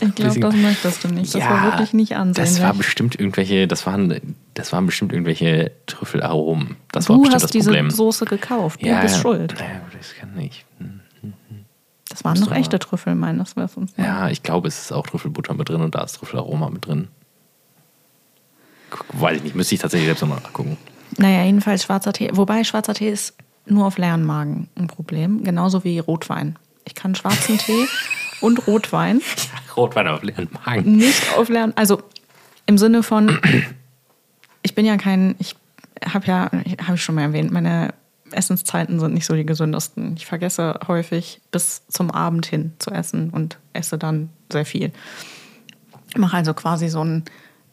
[0.00, 1.34] Ich, glaube, das möchtest du nicht.
[1.34, 2.54] Das war wirklich nicht ansehnlich.
[2.54, 6.76] Das war bestimmt irgendwelche, das waren, das waren bestimmt irgendwelche Trüffelaromen.
[6.92, 7.90] Das war du bestimmt hast das diese Problem.
[7.90, 8.80] Soße gekauft.
[8.80, 9.20] Du ja, bist ja.
[9.22, 9.54] schuld.
[9.58, 9.66] Ja,
[9.96, 10.64] das kann ich.
[10.78, 11.00] Hm.
[12.08, 13.92] Das waren noch du echte Trüffel meines Wissens.
[13.96, 17.08] Ja, ich glaube, es ist auch Trüffelbutter mit drin und da ist Trüffelaroma mit drin.
[19.12, 20.78] Weiß ich nicht, müsste ich tatsächlich selbst nochmal nachgucken.
[21.18, 22.30] Naja, jedenfalls schwarzer Tee.
[22.32, 23.34] Wobei schwarzer Tee ist
[23.66, 25.44] nur auf leeren Magen ein Problem.
[25.44, 26.58] Genauso wie Rotwein.
[26.84, 27.86] Ich kann schwarzen Tee
[28.40, 29.20] und Rotwein
[29.76, 30.96] Rotwein auf leeren Magen.
[30.96, 31.72] nicht auf leeren.
[31.76, 32.02] Also
[32.66, 33.38] im Sinne von,
[34.62, 35.56] ich bin ja kein, ich
[36.04, 36.50] habe ja,
[36.84, 37.94] habe ich schon mal erwähnt, meine
[38.30, 40.14] Essenszeiten sind nicht so die gesündesten.
[40.16, 44.92] Ich vergesse häufig bis zum Abend hin zu essen und esse dann sehr viel.
[46.10, 47.24] Ich mache also quasi so ein,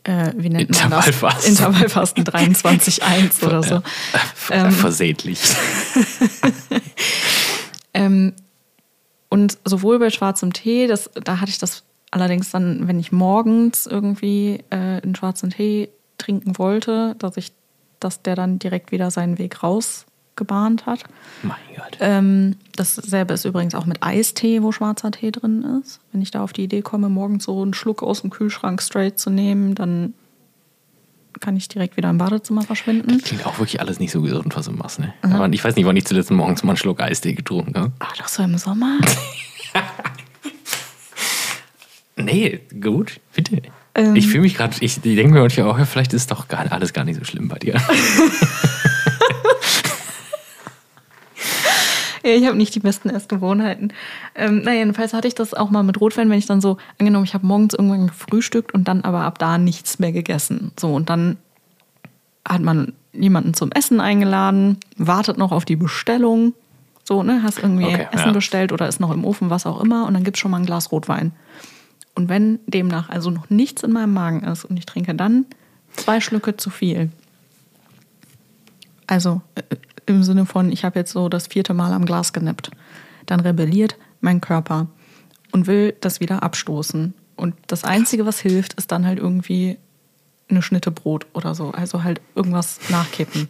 [0.04, 1.08] äh, wie nennt man das?
[1.08, 1.52] Intervallfasten.
[1.52, 3.82] Intervallfasten 23,1 oder so.
[4.52, 5.40] Ähm, Versehentlich.
[7.96, 8.34] Ähm,
[9.36, 13.86] und sowohl bei schwarzem Tee, das, da hatte ich das allerdings dann, wenn ich morgens
[13.86, 17.52] irgendwie äh, einen schwarzen Tee trinken wollte, dass ich,
[18.00, 21.04] dass der dann direkt wieder seinen Weg rausgebahnt hat.
[21.44, 21.98] mein Gott.
[22.00, 26.00] Ähm, dasselbe ist übrigens auch mit Eistee, wo schwarzer Tee drin ist.
[26.14, 29.20] Wenn ich da auf die Idee komme, morgens so einen Schluck aus dem Kühlschrank straight
[29.20, 30.14] zu nehmen, dann
[31.40, 33.22] kann ich direkt wieder im Badezimmer verschwinden.
[33.22, 35.14] Klingt auch wirklich alles nicht so gesund, was du machst, ne?
[35.22, 37.92] Aber ich weiß nicht, wann ich zuletzt morgens mal einen Schluck Eistee getrunken habe.
[38.00, 39.00] Ach, doch so im Sommer?
[42.18, 43.62] Nee, gut, bitte.
[43.94, 44.16] Ähm.
[44.16, 46.94] ich fühle mich gerade, ich denke mir manchmal auch, ja, vielleicht ist doch gar, alles
[46.94, 47.76] gar nicht so schlimm bei dir.
[52.15, 53.94] Ja, ich habe nicht die besten Essgewohnheiten.
[54.36, 57.26] Ähm, na, jedenfalls hatte ich das auch mal mit Rotwein, wenn ich dann so, angenommen,
[57.26, 60.72] ich habe morgens irgendwann gefrühstückt und dann aber ab da nichts mehr gegessen.
[60.80, 61.38] So, und dann
[62.48, 66.54] hat man jemanden zum Essen eingeladen, wartet noch auf die Bestellung.
[67.04, 68.34] So, ne, hast irgendwie Okay, Essen ja.
[68.34, 70.66] bestellt oder ist noch im Ofen, was auch immer, und dann gibt's schon mal ein
[70.66, 71.32] Glas Rotwein.
[72.16, 75.46] Und wenn demnach also noch nichts in meinem Magen ist und ich trinke dann
[75.96, 77.12] zwei Schlücke zu viel,
[79.08, 79.62] also äh,
[80.06, 82.72] im Sinne von, ich habe jetzt so das vierte Mal am Glas genippt.
[83.26, 84.88] Dann rebelliert mein Körper
[85.52, 87.14] und will das wieder abstoßen.
[87.36, 89.78] Und das Einzige, was hilft, ist dann halt irgendwie
[90.50, 91.72] eine Schnitte Brot oder so.
[91.72, 93.50] Also halt irgendwas nachkippen.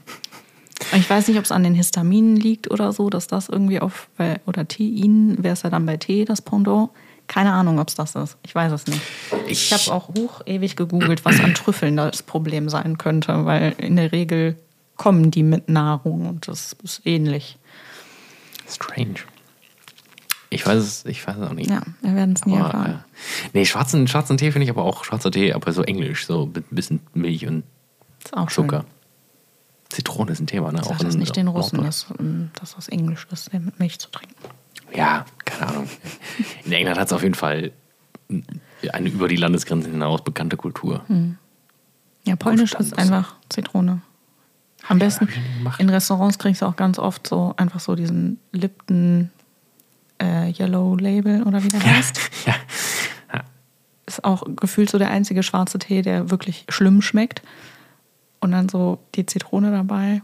[0.93, 4.07] Ich weiß nicht, ob es an den Histaminen liegt oder so, dass das irgendwie auf,
[4.45, 6.89] oder Tein, wäre es ja dann bei Tee das Pendant.
[7.27, 8.37] Keine Ahnung, ob es das ist.
[8.43, 9.01] Ich weiß es nicht.
[9.47, 13.73] Ich, Ich- habe auch hoch ewig gegoogelt, was an Trüffeln das Problem sein könnte, weil
[13.77, 14.57] in der Regel
[14.95, 17.57] kommen die mit Nahrung und das ist ähnlich.
[18.67, 19.15] Strange.
[20.49, 21.69] Ich weiß es, ich weiß es auch nicht.
[21.69, 22.91] Ja, wir werden es nie Aber, erfahren.
[22.91, 26.45] äh, nee, schwarzen, schwarzen Tee finde ich aber auch schwarzer Tee, aber so englisch, so
[26.47, 27.63] mit ein bisschen Milch und
[28.31, 28.65] auch schön.
[28.65, 28.85] Zucker.
[29.89, 30.81] Zitrone ist ein Thema, ne?
[30.83, 32.07] Sag in- das nicht den Russen, dass,
[32.75, 34.35] das Englisch ist, der mit Milch zu trinken.
[34.95, 35.89] Ja, keine Ahnung.
[36.63, 37.71] In England hat es auf jeden Fall
[38.91, 41.03] eine über die Landesgrenzen hinaus bekannte Kultur.
[41.07, 41.37] Hm.
[42.23, 44.01] Ja, Polnisch ist einfach Zitrone.
[44.87, 45.27] Am besten
[45.79, 49.31] in Restaurants kriegst du auch ganz oft so einfach so diesen Lipton
[50.21, 52.19] äh, Yellow Label oder wie der heißt.
[52.45, 52.55] Ja.
[54.07, 57.41] Ist auch gefühlt so der einzige schwarze Tee, der wirklich schlimm schmeckt.
[58.39, 60.21] Und dann so die Zitrone dabei,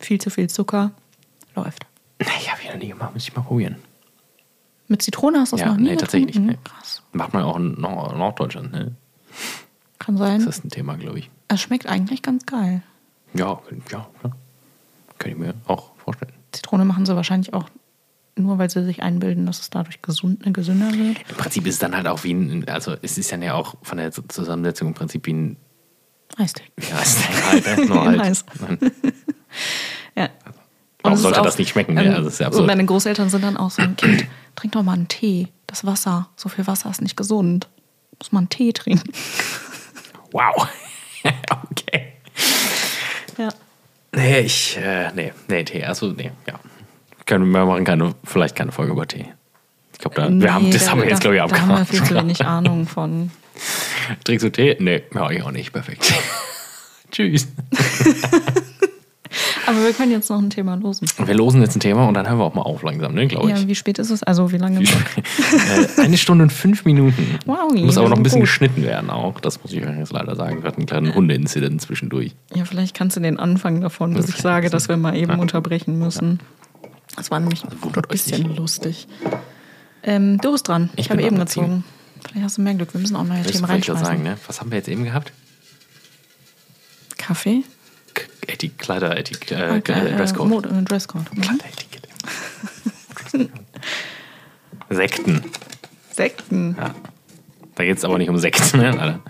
[0.00, 0.90] viel zu viel Zucker,
[1.54, 1.86] läuft.
[2.18, 3.76] Nee, ich habe ich noch nie gemacht, muss ich mal probieren.
[4.88, 6.58] Mit Zitrone hast du es Ja, noch nie nee, tatsächlich nicht, nee.
[6.64, 7.02] Krass.
[7.12, 8.96] Macht man auch in Nord Norddeutschland, ne?
[10.00, 10.44] Kann sein.
[10.44, 11.30] Das ist ein Thema, glaube ich.
[11.46, 12.82] Es schmeckt eigentlich ganz geil.
[13.34, 13.60] Ja,
[13.90, 14.36] ja, klar.
[15.18, 16.32] Kann ich mir auch vorstellen.
[16.52, 17.68] Zitrone machen sie wahrscheinlich auch
[18.36, 21.18] nur, weil sie sich einbilden, dass es dadurch gesund, gesünder wird.
[21.28, 23.76] Im Prinzip ist es dann halt auch wie ein, also es ist dann ja auch
[23.82, 25.56] von der Zusammensetzung im Prinzip wie ein,
[26.36, 26.64] Eistee.
[26.92, 27.86] heißt der halt, ne?
[27.88, 28.20] Nur halt.
[28.20, 28.44] Eis.
[30.16, 30.28] Ja.
[31.02, 31.94] Warum es ist sollte auch, das nicht schmecken?
[31.94, 32.04] ne?
[32.04, 32.66] ähm, Also, das ist ja und absurd.
[32.68, 34.26] meine Großeltern sind dann auch so ein Kind,
[34.56, 35.48] trink doch mal einen Tee.
[35.66, 37.68] Das Wasser, so viel Wasser ist nicht gesund.
[38.18, 39.10] Muss man einen Tee trinken.
[40.32, 40.68] Wow.
[41.70, 42.03] okay.
[43.38, 43.48] Ja.
[44.14, 46.54] Nee, ich, äh, nee, nee, Tee, also, nee, ja.
[47.26, 49.26] Können wir machen keine, vielleicht keine Folge über Tee.
[49.92, 51.68] Ich glaube, da, wir haben, das da- haben wir jetzt, glaube ich, da, da haben
[51.78, 53.30] wir viel zu wenig Ahnung von.
[54.24, 54.76] Trinkst du Tee?
[54.78, 55.72] Nee, ja, ich auch nicht.
[55.72, 56.12] Perfekt.
[57.10, 57.48] Tschüss.
[59.66, 61.08] Aber wir können jetzt noch ein Thema losen.
[61.24, 63.50] Wir losen jetzt ein Thema und dann hören wir auch mal auf langsam, ne, glaube
[63.50, 63.58] ich.
[63.58, 64.22] Ja, wie spät ist es?
[64.22, 64.80] Also wie lange?
[64.82, 67.38] Äh, Eine Stunde und fünf Minuten.
[67.46, 68.48] Wow, muss aber noch ein bisschen gut.
[68.48, 69.40] geschnitten werden auch.
[69.40, 70.62] Das muss ich euch jetzt leider sagen.
[70.62, 72.34] Wir hatten einen kleinen Hundeinzident zwischendurch.
[72.54, 75.98] Ja, vielleicht kannst du den Anfang davon, bis ich sage, dass wir mal eben unterbrechen
[75.98, 76.40] müssen.
[77.16, 79.06] Das war nämlich ein wundert euch bisschen lustig.
[80.02, 80.90] Ähm, du bist dran.
[80.96, 81.84] Ich, Ich habe eben gezogen.
[82.26, 82.92] Vielleicht hast du mehr Glück.
[82.92, 84.04] Wir müssen auch neue Das Themen reinschmeißen.
[84.04, 84.36] sagen, ne?
[84.46, 85.32] Was haben wir jetzt eben gehabt?
[87.16, 87.62] Kaffee?
[88.48, 90.48] Etik Kleider, Etik äh, Okay, äh, Dresscode.
[90.48, 91.34] Mode, äh, Dresscode.
[91.34, 91.40] Mhm.
[91.42, 92.08] Kleideretikette.
[94.90, 95.42] Sekten.
[96.10, 96.76] Sekten.
[96.78, 96.94] Ja.
[97.74, 98.90] Da geht es aber nicht um Sekten, ne?
[99.00, 99.20] Alter.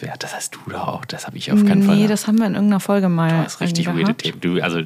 [0.00, 1.04] Wer, das hast du da auch.
[1.04, 1.96] Das habe ich auf keinen Fall.
[1.96, 4.14] Nee, das haben wir in irgendeiner Folge mal das ist richtig weirde.
[4.14, 4.40] Themen.
[4.40, 4.80] Du, also,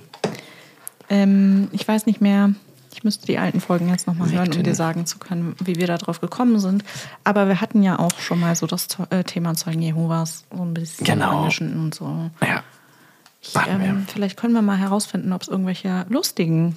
[1.09, 2.53] Ähm, ich weiß nicht mehr.
[2.95, 5.87] Ich müsste die alten Folgen jetzt nochmal hören, um dir sagen zu können, wie wir
[5.87, 6.83] da drauf gekommen sind.
[7.23, 10.75] Aber wir hatten ja auch schon mal so das äh, Thema Zeugen Jehovas so ein
[10.75, 11.45] bisschen Genau.
[11.45, 12.31] und so.
[12.43, 12.63] ja.
[13.41, 16.77] Ich, ähm, vielleicht können wir mal herausfinden, ob es irgendwelche lustigen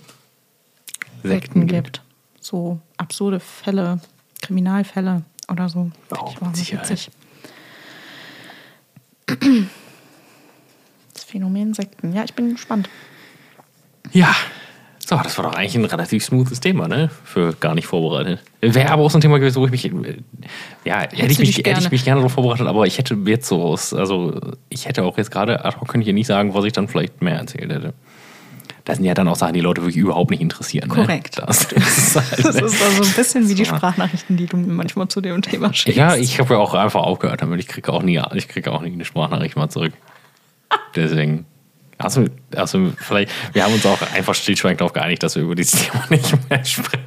[1.23, 2.01] Sekten Sekten gibt.
[2.39, 3.99] So absurde Fälle,
[4.41, 5.91] Kriminalfälle oder so.
[6.11, 7.11] Oh, ich witzig.
[11.13, 12.13] Das Phänomen Sekten.
[12.13, 12.89] Ja, ich bin gespannt.
[14.11, 14.35] Ja.
[15.11, 17.09] So, das war doch eigentlich ein relativ smoothes Thema, ne?
[17.25, 18.39] Für gar nicht vorbereitet.
[18.61, 19.85] Wäre aber auch so ein Thema gewesen, wo ich mich.
[19.85, 20.17] äh,
[20.85, 23.45] Ja, hätte ich, mich, hätte ich gerne- mich gerne darauf vorbereitet, aber ich hätte jetzt
[23.47, 23.93] so aus.
[23.93, 24.39] Also,
[24.69, 25.65] ich hätte auch jetzt gerade.
[25.65, 27.93] Ad hoc könnte ich ja nicht sagen, was ich dann vielleicht mehr erzählt hätte.
[28.85, 30.87] Das sind ja dann auch Sachen, die Leute wirklich überhaupt nicht interessieren.
[30.87, 30.95] Ne?
[30.95, 31.37] Korrekt.
[31.45, 33.65] Das, das ist halt, Das ist also ein bisschen wie die.
[33.65, 35.97] Sprachnachrichten, die du mir manchmal zu dem Thema schickst.
[35.97, 37.59] Ja, ich habe ja auch einfach aufgehört damit.
[37.59, 39.91] Ich kriege auch nie, ich kriege auch nie eine Sprachnachricht mal zurück.
[40.95, 41.45] Deswegen.
[42.03, 42.25] Also,
[42.55, 46.03] also vielleicht, wir haben uns auch einfach stillschweigend darauf geeinigt, dass wir über dieses Thema
[46.09, 47.01] nicht mehr sprechen.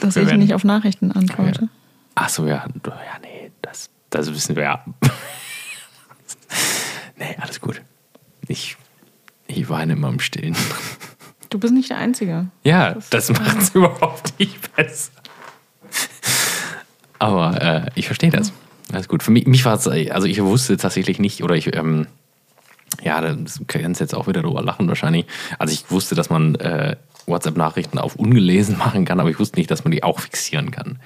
[0.00, 1.68] dass wir ich werden- nicht auf Nachrichten antworte.
[2.14, 2.92] Ach so, ja, ja,
[3.22, 4.84] nee, das, das wissen wir ja.
[7.18, 7.82] nee, alles gut.
[8.48, 8.76] Ich,
[9.46, 10.56] ich weine immer im Stillen.
[11.50, 12.46] Du bist nicht der Einzige.
[12.64, 15.10] Ja, das macht es überhaupt nicht besser.
[17.18, 18.52] Aber äh, ich verstehe das.
[18.92, 19.22] Alles gut.
[19.22, 22.06] Für mich, mich war es, also ich wusste tatsächlich nicht, oder ich, ähm,
[23.02, 25.26] ja, das kannst jetzt auch wieder drüber lachen wahrscheinlich.
[25.58, 29.70] Also ich wusste, dass man äh, WhatsApp-Nachrichten auf ungelesen machen kann, aber ich wusste nicht,
[29.70, 30.98] dass man die auch fixieren kann.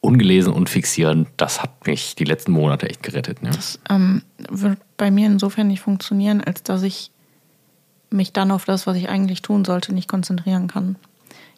[0.00, 3.42] Ungelesen und fixieren, das hat mich die letzten Monate echt gerettet.
[3.42, 3.50] Ne?
[3.50, 7.10] Das ähm, wird bei mir insofern nicht funktionieren, als dass ich
[8.10, 10.96] mich dann auf das, was ich eigentlich tun sollte, nicht konzentrieren kann.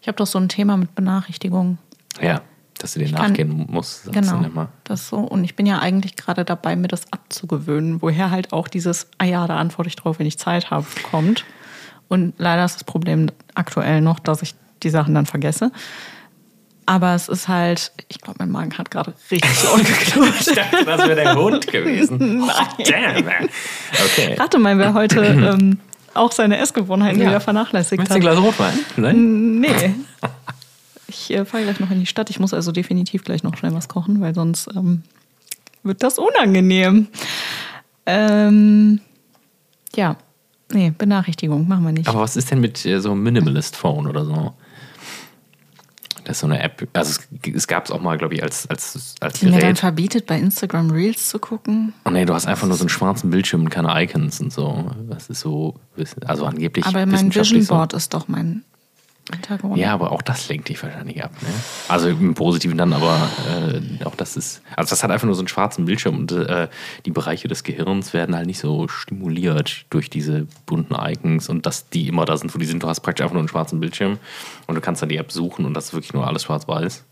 [0.00, 1.78] Ich habe doch so ein Thema mit Benachrichtigungen.
[2.20, 2.40] Ja,
[2.86, 4.06] dass du dir nachgehen musst.
[4.06, 4.68] du Genau.
[4.84, 5.16] Das so.
[5.18, 9.24] Und ich bin ja eigentlich gerade dabei, mir das abzugewöhnen, woher halt auch dieses, ah
[9.24, 11.44] ja, da antworte ich drauf, wenn ich Zeit habe, kommt.
[12.08, 15.72] Und leider ist das Problem aktuell noch, dass ich die Sachen dann vergesse.
[16.88, 20.34] Aber es ist halt, ich glaube, mein Magen hat gerade richtig laut geknurrt.
[20.40, 22.48] Ich dachte, das wäre der Hund gewesen.
[22.48, 23.48] Oh, damn, man.
[24.04, 24.36] Okay.
[24.38, 25.80] Rate mal, wer heute ähm,
[26.14, 27.28] auch seine Essgewohnheiten Ja.
[27.28, 28.12] wieder vernachlässigt du hat.
[28.14, 28.78] ein Glas Rotwein?
[28.96, 29.60] Nein?
[29.60, 29.94] Nee.
[31.08, 32.30] Ich äh, fahre gleich noch in die Stadt.
[32.30, 35.02] Ich muss also definitiv gleich noch schnell was kochen, weil sonst ähm,
[35.82, 37.08] wird das unangenehm.
[38.06, 39.00] Ähm,
[39.94, 40.16] ja,
[40.72, 42.08] nee, Benachrichtigung machen wir nicht.
[42.08, 44.54] Aber was ist denn mit äh, so einem Minimalist Phone oder so?
[46.24, 46.88] Das ist so eine App.
[46.92, 49.60] Also es, es gab es auch mal, glaube ich, als, als, als die mir dann
[49.60, 49.78] Gerät.
[49.78, 51.92] verbietet, bei Instagram Reels zu gucken.
[52.04, 54.90] Oh nee, du hast einfach nur so einen schwarzen Bildschirm und keine Icons und so.
[55.08, 55.76] Das ist so,
[56.24, 56.84] also angeblich.
[56.84, 58.64] Aber mein Vision Board ist doch mein
[59.32, 59.76] Hintergrund.
[59.76, 61.32] Ja, aber auch das lenkt dich wahrscheinlich ab.
[61.42, 61.48] Ne?
[61.88, 64.62] Also im Positiven dann, aber äh, auch das ist.
[64.76, 66.68] Also das hat einfach nur so einen schwarzen Bildschirm und äh,
[67.04, 71.88] die Bereiche des Gehirns werden halt nicht so stimuliert durch diese bunten Icons und dass
[71.88, 72.82] die immer da sind, wo die sind.
[72.82, 74.18] Du hast praktisch einfach nur einen schwarzen Bildschirm
[74.68, 77.04] und du kannst dann die App suchen und das ist wirklich nur alles schwarz-weiß.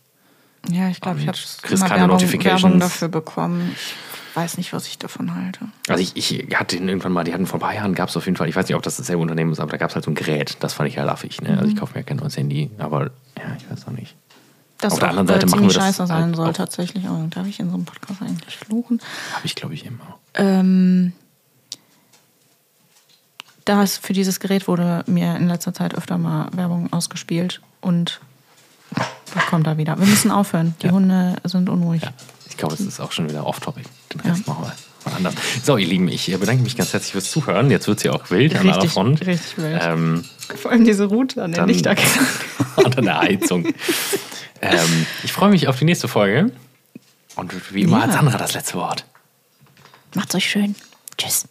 [0.71, 2.63] Ja, ich glaube, ich habe kriegst keine Werbung, Notifications.
[2.63, 3.73] Werbung dafür bekommen.
[3.75, 3.95] Ich
[4.35, 5.61] weiß nicht, was ich davon halte.
[5.89, 8.17] Also ich, ich hatte den irgendwann mal, die hatten vor ein paar Jahren, gab es
[8.17, 9.95] auf jeden Fall, ich weiß nicht, ob das dasselbe Unternehmen ist, aber da gab es
[9.95, 11.41] halt so ein Gerät, das fand ich ja laffig.
[11.43, 11.57] Ne?
[11.59, 14.15] Also ich kaufe mir ja kein neues Handy, aber ja, ich weiß auch nicht.
[14.79, 17.07] Das Auf der anderen Seite machen wir das scheiße sein halt soll tatsächlich.
[17.07, 19.01] Aber darf ich in so einem Podcast eigentlich fluchen?
[19.35, 20.19] Habe ich, glaube ich, immer.
[20.35, 21.13] Ähm,
[23.65, 28.21] das, für dieses Gerät wurde mir in letzter Zeit öfter mal Werbung ausgespielt und
[29.35, 29.99] was kommt da wieder?
[29.99, 30.75] Wir müssen aufhören.
[30.83, 30.93] Die Ja.
[30.93, 32.03] Hunde sind unruhig.
[32.03, 32.13] Ja,
[32.55, 33.85] ich glaube, es ist auch schon wieder off-topic.
[34.13, 35.35] Den Rest machen wir mal anders.
[35.65, 37.69] So, ihr Lieben, ich bedanke mich ganz herzlich fürs Zuhören.
[37.69, 39.27] Jetzt wird es ja auch wild an aller Richtig, Front.
[39.27, 39.81] richtig wild.
[39.83, 40.25] Ähm,
[40.63, 42.27] Vor allem diese Route an Lichterketten.
[42.77, 43.67] und an der Heizung.
[44.63, 46.53] ähm, ich freue mich auf die nächste Folge.
[47.35, 48.03] Und wie immer Ja.
[48.05, 49.05] hat Sandra das letzte Wort.
[50.15, 50.77] Macht's euch schön.
[51.19, 51.47] Tschüss.